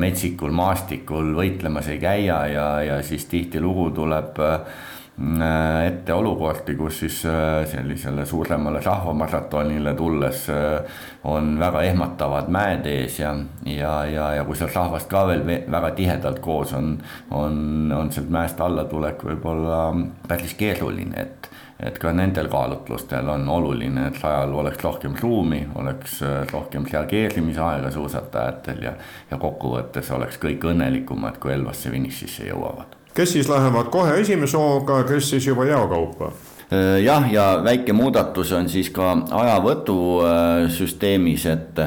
metsikul 0.00 0.56
maastikul 0.56 1.34
võitlemas 1.36 1.92
ei 1.92 2.00
käia 2.00 2.38
ja, 2.48 2.66
ja 2.86 3.02
siis 3.04 3.28
tihtilugu 3.28 3.90
tuleb 4.00 4.40
Äh, 4.40 4.89
ette 5.20 6.14
olukordi, 6.16 6.74
kus 6.78 6.98
siis 7.02 7.18
äh, 7.28 7.66
sellisele 7.68 8.24
suuremale 8.26 8.80
rahvamaratonile 8.80 9.92
tulles 9.94 10.46
äh, 10.48 10.80
on 11.24 11.58
väga 11.60 11.82
ehmatavad 11.90 12.48
mäed 12.48 12.86
ees 12.88 13.18
ja, 13.20 13.34
ja, 13.68 13.92
ja, 14.08 14.30
ja 14.38 14.44
kui 14.48 14.56
sealt 14.56 14.72
rahvast 14.74 15.10
ka 15.10 15.26
veel 15.28 15.44
väga 15.44 15.90
tihedalt 15.98 16.40
koos 16.40 16.72
on, 16.72 16.94
on, 17.36 17.92
on 17.92 18.08
sealt 18.12 18.30
mäest 18.32 18.60
allatulek 18.64 19.20
võib-olla 19.28 19.82
päris 20.28 20.56
keeruline, 20.56 21.26
et 21.26 21.50
et 21.80 21.96
ka 21.96 22.10
nendel 22.12 22.50
kaalutlustel 22.52 23.28
on 23.32 23.46
oluline, 23.48 24.02
et 24.10 24.18
rajal 24.20 24.52
oleks 24.60 24.82
rohkem 24.84 25.14
ruumi, 25.16 25.62
oleks 25.80 26.18
rohkem 26.52 26.84
reageerimisaega 26.84 27.88
suusatajatel 27.94 28.84
ja, 28.84 28.94
ja 29.30 29.40
kokkuvõttes 29.40 30.12
oleks 30.12 30.36
kõik 30.44 30.68
õnnelikumad, 30.74 31.40
kui 31.40 31.56
Elvasse 31.56 31.92
finišisse 31.92 32.50
jõuavad 32.52 32.99
kes 33.20 33.32
siis 33.32 33.48
lähevad 33.48 33.86
kohe 33.92 34.20
esimese 34.20 34.56
hooga, 34.56 35.02
kes 35.04 35.30
siis 35.30 35.46
juba 35.46 35.64
jaokaupa? 35.68 36.32
Äh, 36.72 37.02
jah, 37.04 37.32
ja 37.32 37.60
väike 37.64 37.92
muudatus 37.92 38.52
on 38.56 38.68
siis 38.68 38.90
ka 38.94 39.16
ajavõtusüsteemis, 39.36 41.46
et, 41.50 41.78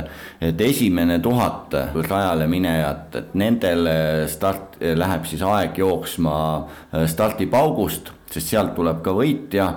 et 0.41 0.61
esimene 0.61 1.19
tuhat 1.23 1.73
rajale 2.09 2.47
minejat, 2.51 3.15
et 3.15 3.33
nendel 3.39 3.87
start, 4.29 4.77
läheb 4.79 5.25
siis 5.25 5.41
aeg 5.47 5.77
jooksma 5.81 6.35
äh, 6.59 7.07
stardipaugust 7.09 8.11
sest 8.33 8.49
sealt 8.53 8.73
tuleb 8.77 9.01
ka 9.05 9.13
võitja 9.15 9.67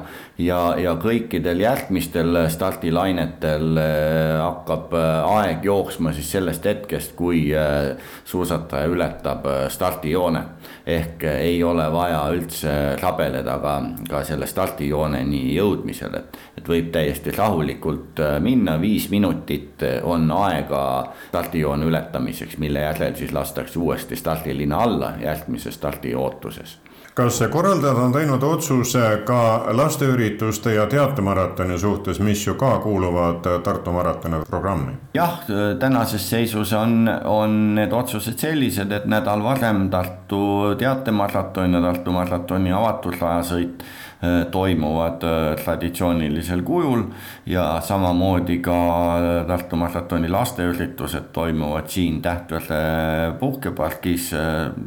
ja, 0.40 0.60
ja 0.80 0.94
kõikidel 1.00 1.60
järgmistel 1.60 2.38
stardilainetel 2.52 3.80
äh, 3.80 4.38
hakkab 4.40 4.94
äh, 4.96 5.28
aeg 5.36 5.64
jooksma 5.66 6.12
siis 6.16 6.30
sellest 6.36 6.64
hetkest, 6.68 7.14
kui 7.18 7.48
äh, 7.56 7.96
suusataja 8.24 8.88
ületab 8.92 9.48
stardijoone. 9.72 10.44
ehk 10.86 11.24
ei 11.24 11.62
ole 11.64 11.88
vaja 11.92 12.20
üldse 12.30 12.72
rabeleda 13.00 13.56
ka, 13.58 13.72
ka 14.10 14.20
selle 14.24 14.46
stardijooneni 14.46 15.56
jõudmisel, 15.56 16.14
et, 16.14 16.38
et 16.58 16.68
võib 16.68 16.92
täiesti 16.94 17.34
rahulikult 17.34 18.22
minna, 18.40 18.76
viis 18.80 19.08
minutit 19.10 19.82
on 20.02 20.30
aega 20.30 21.12
stardijoone 21.28 21.90
ületamiseks, 21.90 22.58
mille 22.62 22.86
järel 22.86 23.18
siis 23.18 23.34
lastakse 23.34 23.78
uuesti 23.78 24.16
stardiliina 24.16 24.78
alla 24.78 25.14
järgmises 25.22 25.74
stardi 25.74 26.14
ootuses 26.14 26.78
kas 27.16 27.40
korraldajad 27.50 27.96
on 27.96 28.12
teinud 28.12 28.42
otsuse 28.42 29.22
ka 29.24 29.66
lasteürituste 29.72 30.74
ja 30.74 30.84
teatemaratoni 30.86 31.78
suhtes, 31.78 32.20
mis 32.20 32.46
ju 32.46 32.54
ka 32.54 32.78
kuuluvad 32.84 33.46
Tartu 33.64 33.92
maratoni 33.92 34.42
programmi? 34.50 34.92
jah, 35.14 35.40
tänases 35.78 36.30
seisus 36.30 36.72
on, 36.72 37.08
on 37.24 37.74
need 37.74 37.92
otsused 37.92 38.38
sellised, 38.38 38.92
et 38.92 39.06
nädal 39.08 39.42
varem 39.42 39.86
Tartu 39.90 40.74
teatemaraton 40.78 41.72
ja 41.72 41.80
Tartu 41.80 42.12
maratoni 42.12 42.72
avatud 42.72 43.16
rajasõit 43.20 43.86
toimuvad 44.50 45.22
äh, 45.22 45.64
traditsioonilisel 45.64 46.62
kujul 46.62 47.02
ja 47.46 47.80
samamoodi 47.80 48.58
ka 48.58 48.76
Tartu 49.46 49.76
maratoni 49.76 50.28
lasteüritused 50.28 51.28
toimuvad 51.32 51.88
siin 51.88 52.22
Tähtvere 52.22 53.32
puhkepargis, 53.40 54.30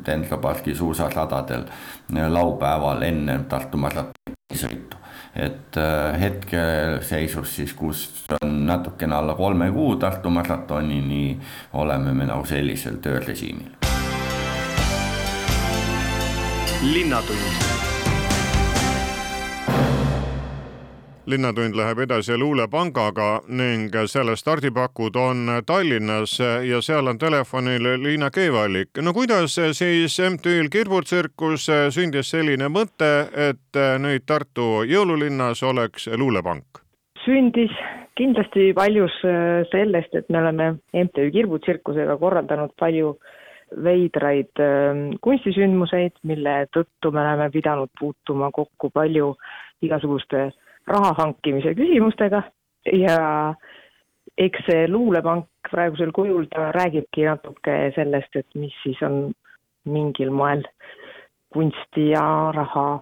Dendra 0.05 0.37
pargi 0.37 0.75
suusaradadel 0.75 1.63
laupäeval 2.29 3.01
enne 3.01 3.39
Tartu 3.49 3.77
maratoni 3.77 4.35
sõitu. 4.55 4.97
et 5.35 5.77
äh, 5.77 6.19
hetkeseisus 6.19 7.55
siis, 7.55 7.73
kus 7.73 8.25
on 8.41 8.65
natukene 8.65 9.15
alla 9.15 9.35
kolme 9.35 9.71
kuu 9.71 9.95
Tartu 9.95 10.29
maratonini, 10.29 11.39
oleme 11.73 12.13
me 12.13 12.25
nagu 12.25 12.45
sellisel 12.45 12.97
töörežiimil. 12.97 13.77
linnatund 16.81 17.88
linnatund 21.29 21.75
läheb 21.77 21.99
edasi 22.05 22.37
Luulepangaga 22.37 23.29
ning 23.47 23.93
selle 24.09 24.35
stardipakud 24.35 25.15
on 25.15 25.47
Tallinnas 25.65 26.39
ja 26.39 26.81
seal 26.81 27.07
on 27.07 27.17
telefonil 27.17 27.87
Liina 28.03 28.31
Keevallik. 28.31 28.89
no 29.01 29.13
kuidas 29.13 29.55
siis 29.71 30.19
MTÜ-l 30.19 30.69
Kirbutsirkus 30.71 31.69
sündis 31.89 32.31
selline 32.31 32.69
mõte, 32.69 33.11
et 33.49 33.81
nüüd 33.99 34.25
Tartu 34.25 34.83
jõululinnas 34.89 35.63
oleks 35.63 36.07
luulepank? 36.17 36.83
sündis 37.25 37.71
kindlasti 38.17 38.73
paljus 38.75 39.15
sellest, 39.71 40.15
et 40.15 40.29
me 40.29 40.41
oleme 40.41 40.71
MTÜ 40.93 41.31
Kirbutsirkusega 41.31 42.17
korraldanud 42.17 42.73
palju 42.79 43.17
veidraid 43.85 44.61
ähm, 44.63 45.03
kunstisündmuseid, 45.21 46.17
mille 46.23 46.55
tõttu 46.73 47.11
me 47.13 47.21
oleme 47.21 47.49
pidanud 47.53 47.91
puutuma 47.99 48.49
kokku 48.55 48.89
palju 48.93 49.35
igasuguste 49.85 50.49
raha 50.87 51.13
hankimise 51.17 51.73
küsimustega 51.77 52.43
ja 52.93 53.19
eks 54.37 54.65
see 54.69 54.87
luulepank 54.87 55.47
praegusel 55.71 56.11
kujul, 56.15 56.47
ta 56.49 56.71
räägibki 56.71 57.27
natuke 57.27 57.77
sellest, 57.95 58.35
et 58.35 58.47
mis 58.55 58.73
siis 58.83 59.01
on 59.03 59.31
mingil 59.85 60.31
moel 60.31 60.63
kunsti 61.53 62.09
ja 62.09 62.51
raha 62.55 63.01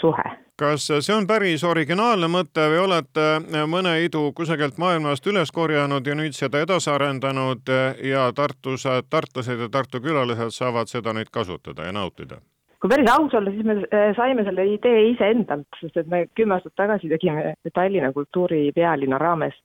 suhe. 0.00 0.30
kas 0.56 0.86
see 0.88 1.14
on 1.14 1.26
päris 1.28 1.64
originaalne 1.64 2.28
mõte 2.32 2.64
või 2.72 2.78
olete 2.86 3.24
mõne 3.68 3.98
idu 4.04 4.30
kusagilt 4.32 4.78
maailmast 4.78 5.26
üles 5.26 5.52
korjanud 5.52 6.06
ja 6.06 6.14
nüüd 6.16 6.32
seda 6.32 6.62
edasi 6.64 6.90
arendanud 6.90 7.72
ja 8.02 8.30
Tartus, 8.32 8.86
tartlased 9.10 9.60
ja 9.60 9.68
Tartu 9.68 10.00
külalised 10.00 10.56
saavad 10.56 10.88
seda 10.88 11.12
nüüd 11.12 11.28
kasutada 11.32 11.84
ja 11.84 11.92
nautida? 11.92 12.40
Kui 12.86 12.94
päris 12.94 13.08
aus 13.10 13.34
olla, 13.34 13.50
siis 13.50 13.66
me 13.66 13.74
äh, 13.82 14.12
saime 14.14 14.44
selle 14.46 14.64
idee 14.70 15.08
iseendalt, 15.10 15.66
sest 15.80 15.96
et 15.98 16.10
me 16.10 16.20
kümme 16.38 16.54
aastat 16.54 16.76
tagasi 16.78 17.10
tegime 17.10 17.54
Tallinna 17.74 18.12
kultuuripealinna 18.14 19.18
raames 19.18 19.56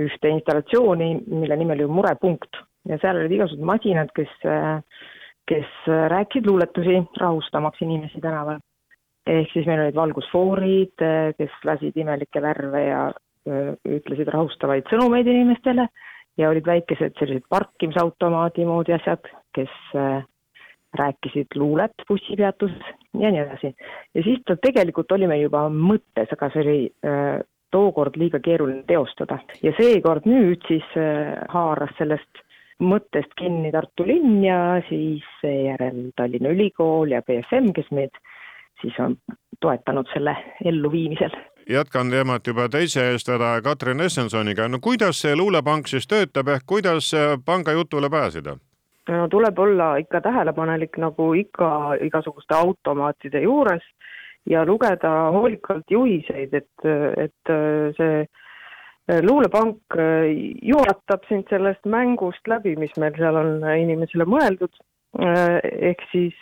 ühte 0.00 0.30
installatsiooni, 0.32 1.10
mille 1.28 1.58
nimi 1.60 1.74
oli 1.74 1.88
Murepunkt 1.92 2.62
ja 2.88 2.96
seal 3.02 3.20
olid 3.20 3.34
igasugused 3.36 3.68
masinad, 3.68 4.14
kes, 4.16 4.32
äh, 4.48 4.80
kes 5.50 5.68
rääkisid 6.14 6.48
luuletusi, 6.48 7.02
rahustamaks 7.20 7.84
inimesi 7.84 8.24
tänaval. 8.24 8.62
ehk 9.26 9.52
siis 9.52 9.66
meil 9.68 9.84
olid 9.84 9.94
valgusfoorid, 9.94 11.02
kes 11.38 11.60
lasid 11.64 11.94
imelikke 11.94 12.40
värve 12.42 12.80
ja 12.82 13.02
ütlesid 13.86 14.26
rahustavaid 14.32 14.88
sõnumeid 14.90 15.28
inimestele 15.30 15.84
ja 16.40 16.48
olid 16.50 16.66
väikesed 16.66 17.14
sellised 17.20 17.44
parkimisautomaadi 17.52 18.64
moodi 18.66 18.96
asjad, 18.96 19.28
kes 19.54 19.70
rääkisid 20.98 21.56
luulet 21.56 22.04
bussipeatuses 22.08 22.92
ja 23.18 23.30
nii 23.30 23.40
edasi. 23.40 23.74
ja 24.14 24.22
siis 24.22 24.40
ta 24.46 24.56
tegelikult 24.56 25.12
oli 25.12 25.26
meil 25.26 25.46
juba 25.46 25.66
mõttes, 25.72 26.32
aga 26.32 26.50
see 26.52 26.64
oli 26.64 26.78
äh, 27.06 27.40
tookord 27.72 28.16
liiga 28.20 28.40
keeruline 28.44 28.84
teostada 28.88 29.38
ja 29.62 29.72
seekord 29.78 30.28
nüüd 30.28 30.64
siis 30.68 30.88
äh, 31.00 31.38
haaras 31.48 31.94
sellest 31.98 32.42
mõttest 32.82 33.32
kinni 33.38 33.70
Tartu 33.72 34.06
linn 34.06 34.42
ja 34.44 34.58
siis 34.88 35.24
seejärel 35.40 36.10
Tallinna 36.16 36.52
Ülikool 36.52 37.14
ja 37.14 37.22
BFM, 37.22 37.72
kes 37.76 37.88
meid 37.94 38.18
siis 38.82 38.98
on 38.98 39.16
toetanud 39.60 40.10
selle 40.12 40.36
elluviimisel. 40.64 41.30
jätkan 41.70 42.10
teemat 42.10 42.46
juba 42.46 42.68
teise 42.68 43.10
eestvedaja 43.10 43.62
Katrin 43.62 44.00
Essensoniga, 44.00 44.68
no 44.68 44.78
kuidas 44.82 45.20
see 45.22 45.36
luulepank 45.36 45.86
siis 45.86 46.08
töötab 46.10 46.48
ehk 46.48 46.66
kuidas 46.66 47.12
panga 47.44 47.72
jutule 47.72 48.10
pääseda? 48.10 48.56
No 49.08 49.28
tuleb 49.28 49.58
olla 49.58 49.96
ikka 50.02 50.20
tähelepanelik, 50.20 50.96
nagu 51.02 51.32
ikka 51.34 51.68
igasuguste 52.06 52.54
automaatide 52.54 53.42
juures 53.42 53.82
ja 54.50 54.64
lugeda 54.66 55.10
hoolikalt 55.34 55.90
juhiseid, 55.90 56.54
et, 56.54 56.86
et 57.16 57.52
see 57.98 58.22
luulepank 59.22 59.96
juhatab 60.62 61.26
sind 61.28 61.50
sellest 61.50 61.86
mängust 61.90 62.46
läbi, 62.48 62.76
mis 62.78 62.94
meil 62.98 63.14
seal 63.18 63.38
on 63.38 63.66
inimesele 63.66 64.26
mõeldud, 64.26 64.74
ehk 65.22 66.04
siis 66.12 66.38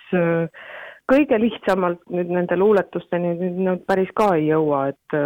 kõige 1.11 1.41
lihtsamalt 1.41 2.03
nüüd 2.13 2.31
nende 2.33 2.57
luuletusteni 2.61 3.35
nüüd 3.41 3.87
päris 3.89 4.13
ka 4.17 4.35
ei 4.37 4.51
jõua, 4.53 4.89
et 4.93 5.19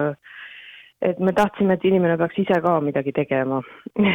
et 1.04 1.18
me 1.20 1.34
tahtsime, 1.36 1.74
et 1.74 1.84
inimene 1.84 2.16
peaks 2.16 2.38
ise 2.40 2.56
ka 2.64 2.78
midagi 2.80 3.12
tegema 3.12 3.58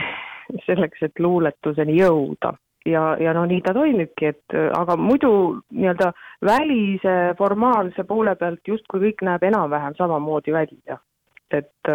selleks, 0.68 1.04
et 1.06 1.20
luuletuseni 1.22 2.00
jõuda 2.00 2.56
ja, 2.86 3.04
ja 3.20 3.34
no 3.34 3.46
nii 3.50 3.62
ta 3.66 3.74
toimibki, 3.76 4.32
et 4.34 4.56
aga 4.78 4.96
muidu 5.00 5.32
nii-öelda 5.76 6.12
välise 6.46 7.16
formaalse 7.38 8.04
poole 8.08 8.36
pealt 8.40 8.68
justkui 8.68 9.02
kõik 9.08 9.24
näeb 9.28 9.44
enam-vähem 9.50 9.98
samamoodi 9.98 10.54
välja. 10.54 11.00
et 11.52 11.90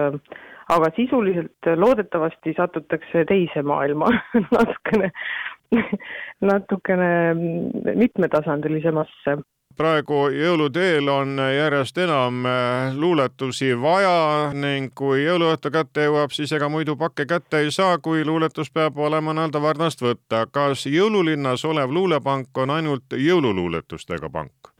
aga 0.75 0.88
sisuliselt 0.97 1.68
loodetavasti 1.77 2.55
satutakse 2.57 3.25
teise 3.29 3.62
maailma 3.62 4.09
natukene, 4.57 5.11
natukene 6.40 7.11
mitmetasandilisemasse 7.94 9.37
praegu 9.76 10.28
jõuluteel 10.34 11.08
on 11.12 11.38
järjest 11.38 11.98
enam 12.04 12.46
äh, 12.46 12.96
luuletusi 12.96 13.72
vaja 13.80 14.52
ning 14.54 14.92
kui 14.94 15.24
jõuluõhtu 15.24 15.72
kätte 15.74 16.08
jõuab, 16.08 16.34
siis 16.34 16.52
ega 16.56 16.68
muidu 16.68 16.96
pakke 17.00 17.26
kätte 17.30 17.64
ei 17.64 17.70
saa, 17.74 17.98
kui 17.98 18.24
luuletus 18.24 18.70
peab 18.70 18.98
olema 18.98 19.34
nii-öelda 19.34 19.62
varnast 19.62 20.02
võtta. 20.02 20.46
kas 20.50 20.87
jõululinnas 20.87 21.64
olev 21.64 21.90
luulepank 21.90 22.58
on 22.58 22.70
ainult 22.70 23.18
jõululuuletustega 23.18 24.30
pank? 24.30 24.74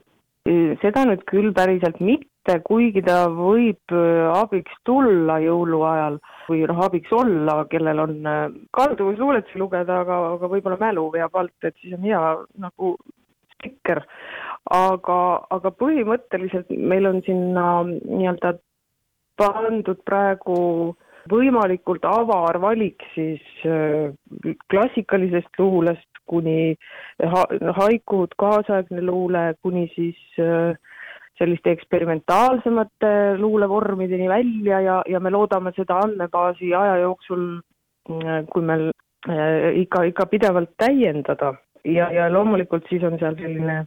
seda 0.81 1.05
nüüd 1.09 1.23
küll 1.29 1.49
päriselt 1.57 1.97
mitte, 2.03 2.59
kuigi 2.67 3.01
ta 3.05 3.25
võib 3.33 3.93
äh, 3.93 4.27
abiks 4.29 4.73
tulla 4.85 5.39
jõuluajal 5.41 6.19
või 6.47 6.61
noh, 6.69 6.81
abiks 6.85 7.13
olla, 7.15 7.63
kellel 7.71 8.01
on 8.03 8.15
äh, 8.29 8.43
kalduvus 8.77 9.17
luuletusi 9.21 9.59
lugeda, 9.61 10.01
aga, 10.03 10.19
aga 10.35 10.49
võib-olla 10.51 10.77
mälu 10.81 11.07
veab 11.13 11.35
alt, 11.41 11.55
et 11.63 11.73
siis 11.81 11.97
on 11.97 12.05
hea 12.05 12.21
nagu 12.61 12.95
spikker 13.55 14.03
aga, 14.73 15.19
aga 15.53 15.71
põhimõtteliselt 15.71 16.71
meil 16.73 17.05
on 17.09 17.21
sinna 17.25 17.83
nii-öelda 17.85 18.55
pandud 19.37 20.01
praegu 20.07 20.95
võimalikult 21.29 22.05
avar 22.05 22.57
valik 22.61 23.03
siis 23.13 23.41
äh, 23.65 24.13
klassikalisest 24.71 25.59
luulest 25.59 26.07
kuni 26.25 26.73
ha 27.21 27.43
haikud, 27.77 28.33
kaasaegne 28.41 29.03
luule, 29.05 29.51
kuni 29.61 29.85
siis 29.93 30.17
äh, 30.41 30.73
selliste 31.37 31.73
eksperimentaalsemate 31.75 33.37
luulevormideni 33.37 34.29
välja 34.29 34.79
ja, 34.81 35.01
ja 35.09 35.19
me 35.19 35.33
loodame 35.33 35.73
seda 35.75 35.99
andmebaasi 36.05 36.73
aja 36.73 37.01
jooksul, 37.03 37.47
äh, 38.09 38.41
kui 38.49 38.65
meil 38.65 38.89
ikka, 39.75 40.03
ikka 40.05 40.27
pidevalt 40.29 40.75
täiendada. 40.77 41.55
Ja, 41.85 42.11
ja 42.13 42.27
loomulikult 42.33 42.85
siis 42.89 43.03
on 43.05 43.17
seal 43.21 43.37
selline 43.37 43.83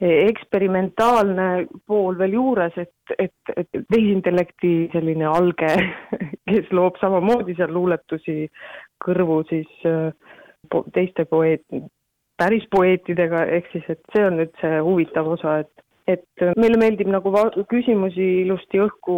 eksperimentaalne 0.00 1.66
pool 1.88 2.18
veel 2.18 2.34
juures, 2.36 2.74
et, 2.76 3.14
et, 3.18 3.52
et 3.56 3.68
tehisintellekti 3.88 4.72
selline 4.92 5.24
alge, 5.30 5.70
kes 6.50 6.68
loob 6.76 6.98
samamoodi 7.00 7.56
seal 7.56 7.72
luuletusi 7.72 8.44
kõrvu 9.04 9.40
siis 9.48 9.88
äh, 9.88 10.10
teiste 10.92 11.24
poeet, 11.30 11.64
päris 12.36 12.66
poeetidega, 12.70 13.46
ehk 13.56 13.72
siis, 13.72 13.88
et 13.88 14.02
see 14.12 14.26
on 14.26 14.36
nüüd 14.42 14.52
see 14.60 14.80
huvitav 14.84 15.32
osa, 15.32 15.60
et 15.64 15.85
et 16.10 16.44
meile 16.58 16.78
meeldib 16.78 17.08
nagu 17.10 17.32
küsimusi 17.70 18.26
ilusti 18.44 18.80
õhku 18.82 19.16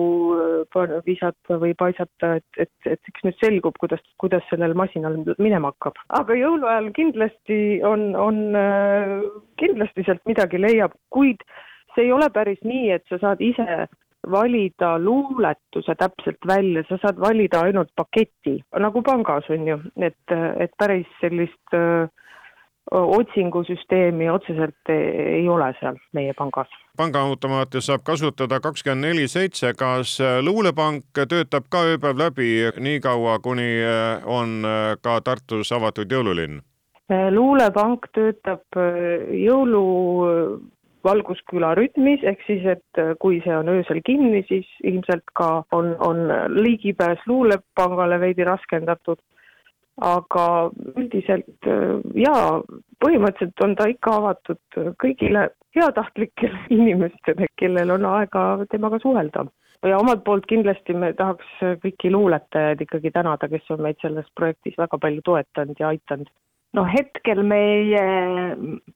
äh, 0.72 0.94
visata 1.07 1.59
või 1.61 1.74
paisata, 1.79 2.35
et, 2.40 2.48
et, 2.64 2.72
et 2.88 3.12
eks 3.12 3.27
nüüd 3.27 3.38
selgub, 3.42 3.77
kuidas, 3.81 4.03
kuidas 4.22 4.44
sellel 4.48 4.74
masinal 4.79 5.20
minema 5.37 5.72
hakkab. 5.74 6.01
aga 6.20 6.37
jõuluajal 6.38 6.90
kindlasti 6.96 7.61
on, 7.85 8.11
on, 8.16 8.42
äh, 8.57 9.16
kindlasti 9.61 10.07
sealt 10.07 10.24
midagi 10.31 10.61
leiab, 10.61 10.96
kuid 11.12 11.44
see 11.94 12.09
ei 12.09 12.12
ole 12.14 12.31
päris 12.33 12.61
nii, 12.64 12.92
et 12.96 13.05
sa 13.11 13.20
saad 13.20 13.42
ise 13.44 13.88
valida 14.29 14.96
luuletuse 15.01 15.94
täpselt 15.98 16.40
välja, 16.48 16.83
sa 16.88 16.98
saad 17.03 17.20
valida 17.20 17.62
ainult 17.68 17.92
paketi, 17.96 18.59
nagu 18.81 19.03
pangas 19.05 19.48
on 19.53 19.68
ju, 19.68 19.79
et, 20.09 20.37
et 20.64 20.72
päris 20.81 21.09
sellist 21.20 21.77
äh, 21.77 22.09
otsingusüsteemi 22.90 24.31
otseselt 24.31 24.92
ei 24.92 25.48
ole 25.48 25.72
seal 25.81 25.98
meie 26.12 26.33
pangas. 26.38 26.68
pangaautomaati 26.96 27.81
saab 27.81 28.03
kasutada 28.05 28.61
kakskümmend 28.61 29.05
neli 29.07 29.29
seitse, 29.29 29.74
kas 29.79 30.18
luulepank 30.42 31.20
töötab 31.29 31.68
ka 31.70 31.85
ööpäev 31.92 32.18
läbi 32.18 32.48
nii 32.81 33.01
kaua, 33.01 33.38
kuni 33.38 33.68
äh, 33.85 34.24
on 34.27 34.64
ka 35.03 35.20
Tartus 35.20 35.72
avatud 35.72 36.11
jõululinn? 36.12 36.62
Luulepank 37.09 38.11
töötab 38.12 38.77
jõulu 39.33 39.85
valgusküla 41.05 41.72
rütmis, 41.79 42.24
ehk 42.27 42.42
siis, 42.46 42.64
et 42.68 43.01
kui 43.22 43.40
see 43.44 43.55
on 43.57 43.70
öösel 43.72 44.03
kinni, 44.05 44.42
siis 44.48 44.68
ilmselt 44.85 45.24
ka 45.38 45.62
on, 45.72 45.94
on 46.05 46.27
ligipääs 46.53 47.22
luulepangale 47.31 48.20
veidi 48.20 48.44
raskendatud 48.44 49.22
aga 50.04 50.46
üldiselt 50.96 51.66
äh, 51.66 51.98
jaa, 52.14 52.58
põhimõtteliselt 53.04 53.64
on 53.64 53.76
ta 53.78 53.88
ikka 53.90 54.16
avatud 54.20 54.80
kõigile 55.02 55.48
heatahtlikele 55.76 56.66
inimestele, 56.78 57.48
kellel 57.61 57.94
on 57.96 58.06
aega 58.11 58.44
temaga 58.70 59.00
suhelda. 59.02 59.46
ja 59.87 59.98
omalt 59.98 60.24
poolt 60.24 60.46
kindlasti 60.50 60.94
me 60.94 61.12
tahaks 61.14 61.50
kõiki 61.84 62.11
luuletajaid 62.11 62.80
ikkagi 62.82 63.11
tänada, 63.14 63.48
kes 63.48 63.70
on 63.70 63.82
meid 63.82 63.98
selles 64.02 64.26
projektis 64.34 64.78
väga 64.78 64.98
palju 64.98 65.22
toetanud 65.24 65.78
ja 65.78 65.92
aidanud 65.92 66.30
noh, 66.76 66.88
hetkel 66.88 67.42
meie 67.46 68.02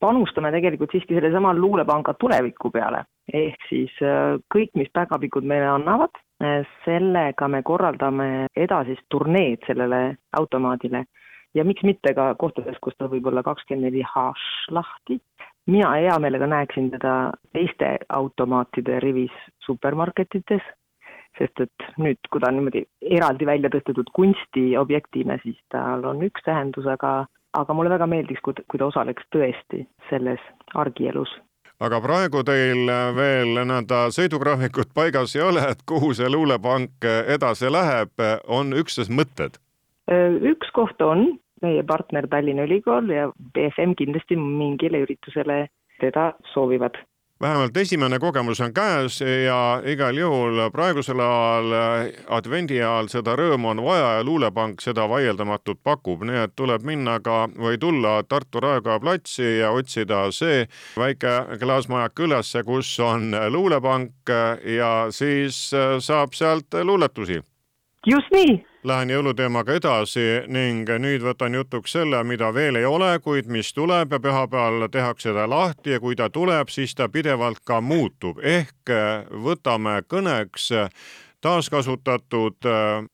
panustame 0.00 0.52
tegelikult 0.54 0.92
siiski 0.92 1.16
sellesama 1.16 1.54
luulepanga 1.56 2.14
tuleviku 2.20 2.70
peale, 2.74 3.04
ehk 3.32 3.68
siis 3.70 3.94
äh, 4.04 4.37
kõik, 4.52 4.74
mis 4.78 4.92
päkapikud 4.92 5.46
meile 5.48 5.70
annavad, 5.72 6.20
äh, 6.44 6.62
sellega 6.85 7.48
me 7.48 7.62
korraldame 7.66 8.28
edasist 8.56 9.06
turneed 9.12 9.64
sellele 9.68 10.04
automaadile 10.38 11.06
ja 11.54 11.64
miks 11.64 11.85
mitte 11.87 12.14
ka 12.16 12.32
kohtades, 12.40 12.78
kus 12.82 12.96
ta 12.98 13.08
võib 13.12 13.26
olla 13.28 13.44
kakskümmend 13.46 13.90
neli 13.90 14.04
haš 14.14 14.44
lahti. 14.70 15.20
mina 15.66 15.92
hea 15.94 16.14
meelega 16.18 16.46
näeksin 16.46 16.90
teda 16.90 17.32
teiste 17.54 17.98
automaatide 18.08 18.98
rivis 19.00 19.35
supermarketites, 19.66 20.62
sest 21.38 21.61
et 21.61 21.85
nüüd, 22.02 22.18
kui 22.30 22.40
ta 22.40 22.48
on 22.50 22.58
niimoodi 22.58 22.82
eraldi 23.18 23.46
välja 23.46 23.70
tõstetud 23.70 24.11
kunstiobjektina, 24.12 25.38
siis 25.44 25.61
tal 25.70 26.04
on 26.04 26.24
üks 26.26 26.42
tähendus, 26.44 26.87
aga 26.87 27.26
aga 27.52 27.74
mulle 27.74 27.90
väga 27.92 28.06
meeldiks, 28.08 28.40
kui, 28.40 28.54
kui 28.68 28.80
ta 28.80 28.88
osaleks 28.88 29.26
tõesti 29.34 29.86
selles 30.10 30.40
argielus 30.74 31.32
aga 31.82 31.98
praegu 32.04 32.44
teil 32.46 32.86
veel 33.16 33.56
nii-öelda 33.58 34.04
sõidugraafikut 34.14 34.92
paigas 34.94 35.34
ei 35.36 35.42
ole, 35.42 35.64
et 35.74 35.82
kuhu 35.88 36.12
see 36.14 36.30
luulepank 36.30 37.06
edasi 37.34 37.70
läheb, 37.72 38.12
on 38.46 38.72
üksnes 38.78 39.10
mõtted? 39.10 39.58
üks 40.52 40.70
koht 40.74 41.02
on 41.02 41.26
meie 41.62 41.82
partner 41.86 42.26
Tallinna 42.30 42.66
Ülikool 42.66 43.10
ja 43.14 43.28
BFM 43.54 43.94
kindlasti 43.98 44.36
mingile 44.36 45.04
üritusele 45.06 45.66
teda 46.02 46.32
soovivad. 46.52 46.98
Vähemalt 47.42 47.76
esimene 47.76 48.18
kogemus 48.18 48.61
on 48.61 48.72
käes 48.74 49.20
ja 49.20 49.83
igal 49.87 50.16
juhul 50.16 50.61
praegusel 50.72 51.20
ajal, 51.20 51.74
advendi 52.31 52.78
ajal 52.78 53.09
seda 53.11 53.34
rõõmu 53.38 53.72
on 53.72 53.82
vaja 53.84 54.12
ja 54.18 54.24
luulepank 54.24 54.80
seda 54.84 55.09
vaieldamatult 55.11 55.82
pakub, 55.82 56.22
nii 56.28 56.45
et 56.45 56.55
tuleb 56.57 56.86
minna 56.86 57.18
ka 57.20 57.45
või 57.53 57.80
tulla 57.82 58.20
Tartu 58.28 58.62
Raekoja 58.62 59.01
platsi 59.03 59.59
ja 59.59 59.72
otsida 59.74 60.24
see 60.30 60.66
väike 60.97 61.59
klaasmajak 61.61 62.24
ülesse, 62.26 62.62
kus 62.64 62.95
on 63.03 63.32
luulepank 63.51 64.34
ja 64.78 64.93
siis 65.11 65.64
saab 65.99 66.38
sealt 66.38 66.78
luuletusi. 66.82 67.43
just 68.07 68.30
nii 68.32 68.72
Lähen 68.83 69.12
jõuluteemaga 69.14 69.76
edasi 69.78 70.22
ning 70.51 70.89
nüüd 70.99 71.22
võtan 71.22 71.55
jutuks 71.55 71.93
selle, 71.95 72.18
mida 72.26 72.49
veel 72.51 72.80
ei 72.80 72.87
ole, 72.89 73.12
kuid 73.22 73.47
mis 73.47 73.70
tuleb 73.76 74.11
ja 74.11 74.18
pühapäeval 74.18 74.89
tehakse 74.91 75.30
ta 75.37 75.45
lahti 75.47 75.95
ja 75.95 76.01
kui 76.03 76.18
ta 76.18 76.26
tuleb, 76.35 76.66
siis 76.66 76.97
ta 76.99 77.07
pidevalt 77.09 77.62
ka 77.62 77.78
muutub, 77.80 78.43
ehk 78.43 78.91
võtame 79.47 80.01
kõneks 80.11 80.72
taaskasutatud 81.43 82.66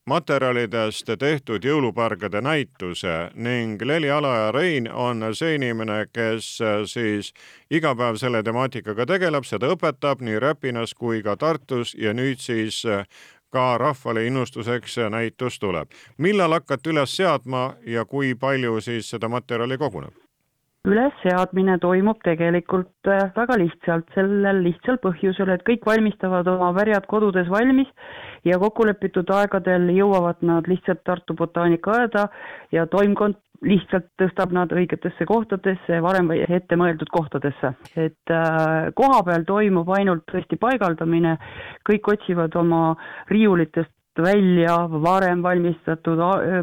materjalidest 0.09 1.13
tehtud 1.21 1.65
jõulupärgade 1.65 2.41
näituse 2.45 3.31
ning 3.35 3.81
Leli 3.83 4.11
Ala 4.11 4.35
ja 4.37 4.51
Rein 4.53 4.89
on 4.93 5.25
see 5.37 5.55
inimene, 5.57 6.07
kes 6.13 6.59
siis 6.89 7.33
iga 7.71 7.95
päev 7.97 8.17
selle 8.21 8.43
temaatikaga 8.45 9.07
tegeleb, 9.09 9.45
seda 9.49 9.73
õpetab 9.73 10.25
nii 10.25 10.41
Räpinas 10.45 10.93
kui 10.95 11.23
ka 11.25 11.37
Tartus 11.37 11.95
ja 11.97 12.13
nüüd 12.17 12.41
siis 12.41 12.85
ka 13.51 13.79
rahvale 13.79 14.27
innustuseks 14.27 14.99
näitus 15.11 15.59
tuleb. 15.59 15.89
millal 16.19 16.53
hakkate 16.53 16.91
üles 16.91 17.17
seadma 17.17 17.75
ja 17.87 18.05
kui 18.05 18.35
palju 18.35 18.81
siis 18.81 19.11
seda 19.11 19.29
materjali 19.29 19.79
koguneb? 19.79 20.15
ülesseadmine 20.89 21.79
toimub 21.83 22.21
tegelikult 22.25 23.11
äh, 23.11 23.29
väga 23.37 23.59
lihtsalt, 23.61 24.07
sellel 24.15 24.63
lihtsal 24.65 24.97
põhjusel, 25.03 25.51
et 25.53 25.65
kõik 25.67 25.85
valmistavad 25.87 26.49
oma 26.49 26.71
pärjad 26.77 27.07
kodudes 27.11 27.51
valmis 27.51 27.91
ja 28.47 28.59
kokkulepitud 28.63 29.31
aegadel 29.35 29.91
jõuavad 29.97 30.41
nad 30.47 30.69
lihtsalt 30.71 31.03
Tartu 31.05 31.35
botaanikaaeda 31.35 32.29
ja 32.73 32.87
toimkond 32.87 33.37
lihtsalt 33.63 34.07
tõstab 34.21 34.53
nad 34.55 34.73
õigetesse 34.73 35.27
kohtadesse, 35.27 36.01
varem 36.03 36.31
ette 36.37 36.77
mõeldud 36.79 37.11
kohtadesse. 37.11 37.75
et 37.97 38.31
äh, 38.31 38.91
koha 38.95 39.23
peal 39.27 39.45
toimub 39.47 39.89
ainult 39.91 40.25
tõesti 40.31 40.57
paigaldamine, 40.57 41.37
kõik 41.89 42.13
otsivad 42.15 42.55
oma 42.57 42.97
riiulitest 43.31 43.93
välja 44.23 44.77
varem 45.03 45.43
valmistatud 45.43 46.19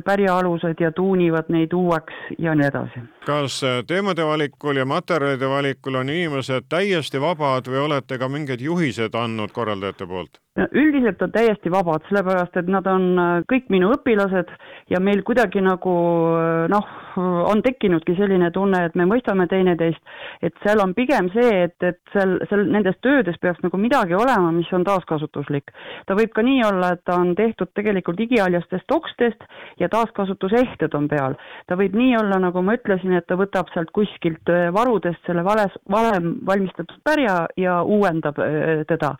pärjaalused 0.06 0.80
ja 0.80 0.92
tuunivad 0.92 1.50
neid 1.50 1.74
uueks 1.74 2.14
ja 2.40 2.56
nii 2.56 2.68
edasi. 2.68 3.04
kas 3.26 3.62
teemade 3.88 4.26
valikul 4.26 4.76
ja 4.76 4.86
materjalide 4.86 5.50
valikul 5.50 5.96
on 5.96 6.10
inimesed 6.10 6.68
täiesti 6.70 7.22
vabad 7.22 7.68
või 7.72 7.86
olete 7.86 8.18
ka 8.18 8.30
mingeid 8.30 8.62
juhised 8.62 9.16
andnud 9.16 9.52
korraldajate 9.52 10.08
poolt? 10.08 10.45
Üldiselt 10.56 11.22
on 11.22 11.32
täiesti 11.36 11.72
vabad, 11.72 12.06
sellepärast 12.08 12.56
et 12.60 12.70
nad 12.72 12.86
on 12.88 13.08
äh, 13.20 13.32
kõik 13.50 13.68
minu 13.74 13.90
õpilased 13.92 14.52
ja 14.92 15.02
meil 15.04 15.20
kuidagi 15.28 15.60
nagu 15.64 15.96
äh, 16.40 16.68
noh, 16.72 16.94
on 17.16 17.62
tekkinudki 17.64 18.16
selline 18.16 18.50
tunne, 18.56 18.86
et 18.88 18.96
me 18.96 19.06
mõistame 19.08 19.48
teineteist, 19.52 20.00
et 20.44 20.56
seal 20.64 20.80
on 20.84 20.94
pigem 20.96 21.28
see, 21.34 21.66
et, 21.68 21.76
et 21.84 22.00
seal, 22.14 22.38
seal 22.50 22.64
nendes 22.72 22.96
töödes 23.04 23.40
peaks 23.44 23.62
nagu 23.64 23.80
midagi 23.80 24.16
olema, 24.16 24.52
mis 24.56 24.72
on 24.76 24.84
taaskasutuslik. 24.88 25.72
ta 26.08 26.16
võib 26.16 26.32
ka 26.36 26.44
nii 26.46 26.64
olla, 26.68 26.94
et 26.96 27.04
ta 27.08 27.20
on 27.20 27.34
tehtud 27.36 27.72
tegelikult 27.76 28.20
igihaljastest 28.24 28.92
okstest 28.92 29.44
ja 29.80 29.92
taaskasutusehted 29.92 30.96
on 30.96 31.10
peal. 31.12 31.36
ta 31.68 31.76
võib 31.80 31.96
nii 32.00 32.16
olla, 32.22 32.40
nagu 32.48 32.64
ma 32.64 32.78
ütlesin, 32.80 33.16
et 33.20 33.28
ta 33.28 33.36
võtab 33.40 33.72
sealt 33.74 33.92
kuskilt 33.96 34.52
äh, 34.52 34.70
varudest 34.76 35.28
selle 35.28 35.44
vales, 35.44 35.76
valem 35.92 36.38
valmistatud 36.48 37.04
pärja 37.04 37.42
ja 37.60 37.82
uuendab 37.84 38.40
teda. 38.88 39.16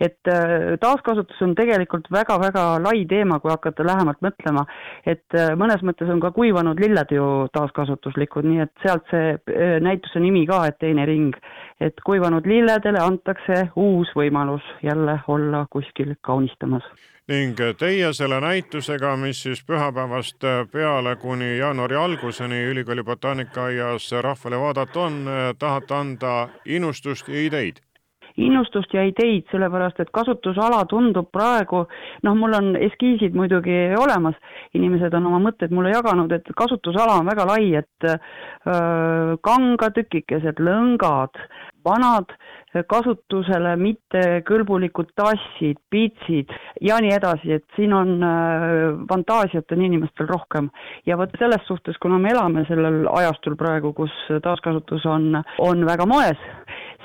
et 0.00 0.28
taaskasutus 0.80 1.42
on 1.44 1.54
tegelikult 1.58 2.08
väga-väga 2.12 2.64
lai 2.82 3.04
teema, 3.08 3.40
kui 3.40 3.50
hakata 3.52 3.86
lähemalt 3.86 4.20
mõtlema. 4.24 4.64
et 5.06 5.36
äh, 5.36 5.52
mõnes 5.56 5.82
mõttes 5.86 6.10
on 6.10 6.20
ka 6.20 6.30
kuivanud 6.36 6.80
lilled 6.80 7.14
ju 7.14 7.26
taaskasutuslikud, 7.52 8.44
nii 8.44 8.64
et 8.66 8.72
sealt 8.84 9.06
see 9.10 9.34
äh, 9.34 9.76
näituse 9.80 10.20
nimi 10.20 10.46
ka, 10.46 10.64
et 10.66 10.78
teine 10.78 11.06
ring. 11.06 11.36
et 11.80 12.00
kuivanud 12.04 12.46
lilledele 12.46 13.00
antakse 13.00 13.70
uus 13.76 14.10
võimalus 14.16 14.64
jälle 14.82 15.20
olla 15.28 15.66
kuskil 15.70 16.14
kaunistamas 16.20 16.84
ning 17.30 17.60
teie 17.78 18.08
selle 18.12 18.40
näitusega, 18.42 19.12
mis 19.16 19.42
siis 19.42 19.60
pühapäevast 19.64 20.42
peale 20.72 21.14
kuni 21.16 21.58
jaanuari 21.58 21.96
alguseni 21.96 22.64
ülikooli 22.72 23.04
botaanikaaias 23.06 24.10
rahvale 24.26 24.58
vaadata 24.58 25.00
on, 25.00 25.20
tahate 25.58 25.94
anda 25.94 26.48
innustust 26.66 27.28
ja 27.28 27.44
ideid 27.46 27.78
innustust 28.36 28.94
ja 28.94 29.04
ideid, 29.06 29.46
sellepärast 29.50 30.00
et 30.00 30.12
kasutusala 30.14 30.84
tundub 30.90 31.30
praegu, 31.32 31.84
noh, 32.26 32.38
mul 32.38 32.56
on 32.58 32.70
eskiisid 32.76 33.36
muidugi 33.36 33.78
olemas, 33.98 34.38
inimesed 34.74 35.14
on 35.18 35.26
oma 35.30 35.42
mõtteid 35.48 35.74
mulle 35.74 35.94
jaganud, 35.94 36.32
et 36.32 36.52
kasutusala 36.56 37.18
on 37.20 37.30
väga 37.30 37.46
lai, 37.48 37.74
et 37.80 38.08
öö, 38.10 39.36
kangatükikesed, 39.46 40.62
lõngad, 40.62 41.40
vanad 41.84 42.34
kasutusele 42.86 43.72
mittekõlbulikud 43.80 45.10
tassid, 45.18 45.80
pitsid 45.90 46.52
ja 46.84 47.00
nii 47.02 47.12
edasi, 47.16 47.56
et 47.58 47.64
siin 47.74 47.94
on 47.96 48.12
fantaasiat 49.10 49.74
on 49.74 49.82
inimestel 49.88 50.28
rohkem. 50.30 50.70
ja 51.06 51.16
vot 51.18 51.30
selles 51.38 51.66
suhtes, 51.66 51.98
kuna 51.98 52.18
me 52.18 52.30
elame 52.30 52.64
sellel 52.68 53.08
ajastul 53.10 53.56
praegu, 53.56 53.92
kus 53.92 54.12
taaskasutus 54.42 55.06
on, 55.06 55.42
on 55.58 55.86
väga 55.86 56.06
moes, 56.06 56.38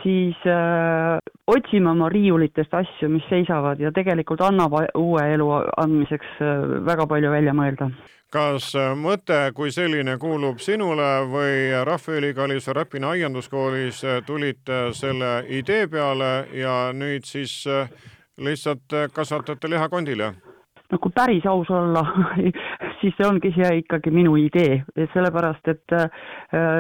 siis 0.06 0.38
äh, 0.46 1.18
otsime 1.48 1.90
oma 1.90 2.10
riiulitest 2.10 2.74
asju, 2.74 3.10
mis 3.10 3.26
seisavad 3.30 3.80
ja 3.82 3.92
tegelikult 3.96 4.44
annab 4.46 4.78
uue 4.98 5.24
elu 5.34 5.48
andmiseks 5.82 6.38
äh, 6.42 6.68
väga 6.86 7.08
palju 7.10 7.32
välja 7.34 7.56
mõelda 7.58 7.90
kas 8.36 8.72
äh, 8.78 8.94
mõte 9.00 9.40
kui 9.58 9.72
selline 9.74 10.18
kuulub 10.22 10.62
sinule 10.64 11.10
või 11.32 11.72
Rahvaülikoolis 11.90 12.70
Räpina 12.78 13.14
aianduskoolis 13.16 14.04
äh, 14.04 14.20
tulite 14.28 14.90
selle 14.94 15.38
idee 15.50 15.88
peale 15.88 16.34
ja 16.54 16.92
nüüd 16.94 17.26
siis 17.26 17.64
lihtsalt 18.38 19.00
kasvatate 19.14 19.70
lihakondile? 19.72 20.34
no 20.92 21.02
kui 21.02 21.14
päris 21.16 21.46
aus 21.50 21.70
olla 21.74 22.06
siis 23.06 23.16
see 23.20 23.28
ongi 23.28 23.52
see 23.56 23.70
ikkagi 23.82 24.12
minu 24.14 24.36
idee, 24.40 24.80
sellepärast 25.14 25.70
et 25.70 25.94
äh, 25.94 26.08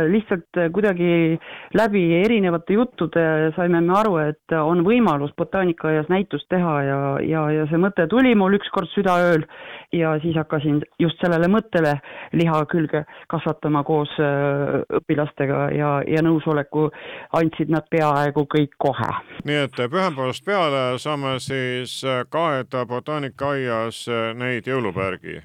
lihtsalt 0.09 0.59
kuidagi 0.73 1.37
läbi 1.77 2.03
erinevate 2.23 2.77
juttude 2.77 3.25
saime 3.55 3.81
me 3.85 3.93
aru, 3.99 4.17
et 4.23 4.55
on 4.57 4.81
võimalus 4.87 5.33
botaanikaaias 5.37 6.09
näitust 6.09 6.49
teha 6.49 6.75
ja, 6.87 6.99
ja, 7.25 7.45
ja 7.53 7.67
see 7.69 7.81
mõte 7.81 8.07
tuli 8.09 8.33
mul 8.37 8.57
ükskord 8.57 8.89
südaööl 8.95 9.45
ja 9.93 10.15
siis 10.23 10.37
hakkasin 10.39 10.81
just 10.99 11.21
sellele 11.21 11.49
mõttele 11.51 11.95
liha 12.33 12.63
külge 12.71 13.05
kasvatama 13.31 13.83
koos 13.87 14.13
äh, 14.19 14.81
õpilastega 15.01 15.69
ja, 15.77 15.91
ja 16.09 16.25
nõusoleku 16.25 16.89
andsid 17.37 17.73
nad 17.73 17.85
peaaegu 17.91 18.47
kõik 18.49 18.77
kohe. 18.81 19.11
nii 19.45 19.65
et 19.67 19.81
pühapäevast 19.83 20.45
peale 20.45 20.85
saame 21.01 21.37
siis 21.43 21.99
kaeda 22.33 22.85
botaanikaaias 22.89 24.05
neid 24.39 24.67
jõulupärgi 24.71 25.43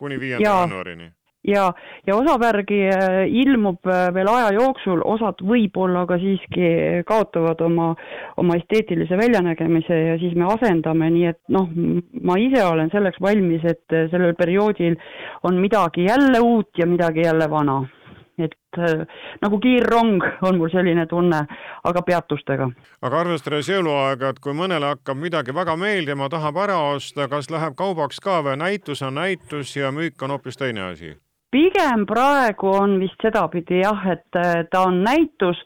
kuni 0.00 0.20
viienda 0.20 0.48
jaanuarini. 0.48 1.12
Ja, 1.48 1.70
ja 2.06 2.16
osa 2.16 2.34
värgi 2.40 2.82
äh, 2.92 3.22
ilmub 3.42 3.86
äh, 3.88 4.10
veel 4.12 4.28
aja 4.28 4.50
jooksul, 4.52 5.00
osad 5.08 5.38
võib-olla 5.40 6.02
ka 6.08 6.18
siiski 6.20 6.72
kaotavad 7.08 7.62
oma, 7.64 7.94
oma 8.36 8.58
esteetilise 8.60 9.16
väljanägemise 9.16 10.00
ja 10.02 10.18
siis 10.20 10.34
me 10.36 10.50
asendame, 10.52 11.08
nii 11.14 11.30
et 11.30 11.40
noh, 11.48 11.70
ma 12.28 12.36
ise 12.36 12.60
olen 12.66 12.92
selleks 12.92 13.22
valmis, 13.24 13.64
et 13.64 13.96
äh, 13.96 14.10
sellel 14.12 14.36
perioodil 14.36 14.98
on 15.48 15.56
midagi 15.64 16.04
jälle 16.10 16.44
uut 16.44 16.76
ja 16.76 16.86
midagi 16.86 17.24
jälle 17.24 17.48
vana. 17.50 17.80
Et 18.38 18.78
äh, 18.78 19.06
nagu 19.42 19.58
kiirrong 19.60 20.22
on 20.42 20.58
mul 20.58 20.70
selline 20.72 21.06
tunne, 21.06 21.40
aga 21.84 22.02
peatustega. 22.02 22.70
aga 23.02 23.20
arvestades 23.20 23.68
jõuluaega, 23.68 24.30
et 24.30 24.38
kui 24.40 24.54
mõnele 24.56 24.94
hakkab 24.94 25.18
midagi 25.18 25.54
väga 25.54 25.76
meeldima, 25.76 26.28
tahab 26.28 26.62
ära 26.64 26.78
osta, 26.92 27.28
kas 27.28 27.50
läheb 27.50 27.76
kaubaks 27.76 28.20
ka 28.20 28.40
või 28.46 28.56
näitus 28.60 29.02
on 29.02 29.14
näitus 29.14 29.76
ja 29.76 29.92
müük 29.92 30.22
on 30.22 30.36
hoopis 30.36 30.56
teine 30.56 30.90
asi? 30.92 31.16
Pigem 31.50 32.04
praegu 32.06 32.70
on 32.78 32.96
vist 33.00 33.20
sedapidi 33.22 33.80
jah, 33.82 34.02
et 34.12 34.38
ta 34.70 34.82
on 34.86 35.02
näitus, 35.04 35.58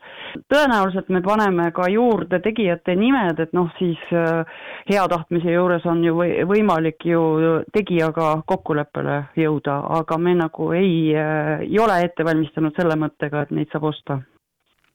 tõenäoliselt 0.51 1.11
me 1.13 1.21
paneme 1.25 1.71
ka 1.77 1.89
juurde 1.93 2.41
tegijate 2.45 2.97
nimed, 2.99 3.41
et 3.41 3.53
noh, 3.57 3.71
siis 3.79 4.01
äh, 4.13 4.45
hea 4.91 5.07
tahtmise 5.09 5.55
juures 5.55 5.87
on 5.91 6.05
ju 6.05 6.17
võimalik 6.49 7.05
ju 7.09 7.23
tegijaga 7.75 8.35
kokkuleppele 8.47 9.21
jõuda, 9.39 9.81
aga 10.01 10.19
me 10.19 10.37
nagu 10.41 10.71
ei, 10.77 10.95
äh, 11.17 11.67
ei 11.69 11.79
ole 11.79 12.01
ette 12.05 12.27
valmistanud 12.27 12.77
selle 12.77 12.97
mõttega, 13.01 13.45
et 13.45 13.55
neid 13.55 13.73
saab 13.73 13.91
osta. 13.93 14.21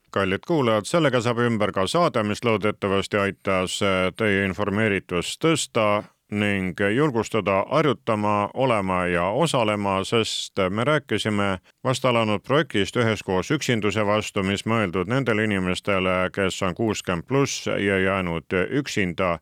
Kallid 0.09 0.41
kuulajad, 0.47 0.87
sellega 0.89 1.21
saab 1.21 1.43
ümber 1.45 1.69
ka 1.71 1.85
saade, 1.87 2.23
mis 2.25 2.41
loodetavasti 2.43 3.19
aitas 3.21 3.81
äh, 3.85 4.07
teie 4.17 4.47
informeeritust 4.47 5.37
tõsta 5.43 5.89
ning 6.31 6.79
julgustada 6.95 7.65
harjutama, 7.69 8.49
olema 8.53 9.05
ja 9.05 9.23
osalema, 9.23 10.03
sest 10.03 10.59
me 10.69 10.83
rääkisime 10.83 11.57
vast 11.83 12.05
alanud 12.05 12.41
projektist 12.41 12.95
Üheskoos 12.95 13.51
üksinduse 13.51 14.05
vastu, 14.05 14.43
mis 14.43 14.65
mõeldud 14.65 15.09
nendele 15.09 15.43
inimestele, 15.43 16.29
kes 16.33 16.61
on 16.61 16.75
kuuskümmend 16.75 17.25
pluss 17.27 17.67
ja 17.67 17.99
jäänud 17.99 18.45
üksinda. 18.69 19.39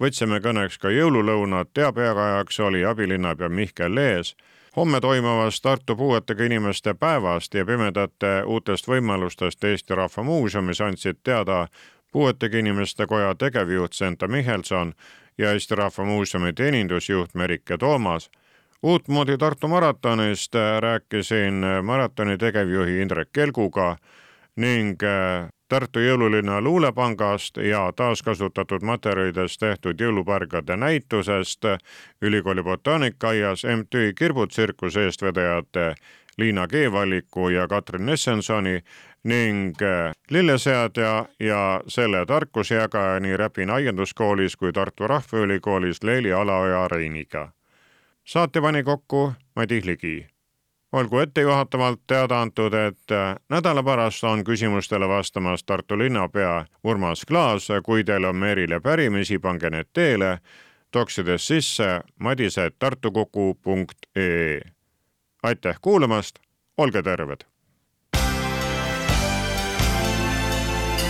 võtsime 0.00 0.40
kõneks 0.44 0.76
ka 0.78 0.90
jõululõunad, 0.92 1.72
teabejagajaks 1.74 2.60
oli 2.60 2.84
abilinnapea 2.84 3.48
Mihkel 3.48 3.94
Lees 3.94 4.36
homme 4.76 5.00
toimuvast 5.00 5.62
Tartu 5.62 5.96
puuetega 5.96 6.44
inimeste 6.44 6.94
päevast 6.94 7.54
ja 7.54 7.64
pimedate 7.66 8.42
uutest 8.46 8.88
võimalustest 8.88 9.64
Eesti 9.64 9.94
Rahva 9.94 10.22
Muuseumis 10.22 10.80
andsid 10.80 11.16
teada 11.24 11.68
puuetega 12.12 12.58
inimeste 12.58 13.06
koja 13.06 13.34
tegevjuht 13.34 13.92
Senta 13.92 14.28
Michelson 14.28 14.92
ja 15.38 15.52
Eesti 15.52 15.74
Rahva 15.74 16.04
Muuseumi 16.04 16.52
teenindusjuht 16.52 17.34
Merike 17.34 17.78
Toomas. 17.78 18.30
uutmoodi 18.82 19.38
Tartu 19.38 19.68
maratonist 19.68 20.54
rääkisin 20.80 21.64
maratoni 21.82 22.38
tegevjuhi 22.38 23.00
Indrek 23.00 23.28
Kelguga 23.32 23.96
ning 24.56 25.02
äh, 25.02 25.48
Tartu 25.68 25.98
jõululinna 25.98 26.60
luulepangast 26.62 27.56
ja 27.56 27.88
taaskasutatud 27.96 28.84
materjalidest 28.86 29.58
tehtud 29.60 30.00
jõulupärgade 30.00 30.76
näitusest 30.78 31.66
ülikooli 32.22 32.62
botaanikaaias 32.62 33.64
MTÜ 33.64 34.12
Kirbutsirkuse 34.18 35.04
eestvedajate 35.04 35.94
Liina 36.38 36.68
Keevalliku 36.68 37.48
ja 37.48 37.66
Katrin 37.68 38.06
Nessensoni 38.06 38.84
ning 39.26 39.74
äh, 39.82 40.12
lilleseadja 40.30 41.26
ja 41.40 41.80
selle 41.88 42.26
tarkusejagaja 42.26 43.20
nii 43.20 43.36
Räpina 43.36 43.74
aianduskoolis 43.74 44.56
kui 44.56 44.72
Tartu 44.72 45.08
Rahvaülikoolis 45.08 46.02
Leili 46.02 46.32
Alaoja 46.32 46.88
Reiniga. 46.88 47.52
saate 48.24 48.60
pani 48.60 48.82
kokku 48.82 49.32
Madis 49.56 49.84
Ligi. 49.84 50.26
olgu 50.92 51.18
ettejuhatavalt 51.18 52.00
teada 52.06 52.40
antud, 52.40 52.72
et 52.72 53.10
äh, 53.10 53.36
nädala 53.48 53.82
pärast 53.82 54.24
on 54.24 54.44
küsimustele 54.44 55.08
vastamas 55.08 55.64
Tartu 55.64 55.98
linnapea 55.98 56.64
Urmas 56.84 57.24
Klaas, 57.24 57.68
kui 57.84 58.04
teil 58.04 58.24
on 58.24 58.36
Meerile 58.36 58.80
pärimisi, 58.80 59.38
pange 59.38 59.70
need 59.70 59.86
teele, 59.92 60.38
toksides 60.90 61.46
sisse 61.46 62.00
madised.tartukuku.ee. 62.18 64.60
aitäh 65.42 65.76
kuulamast, 65.80 66.38
olge 66.78 67.02
terved 67.02 67.55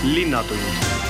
linnatund 0.05 1.06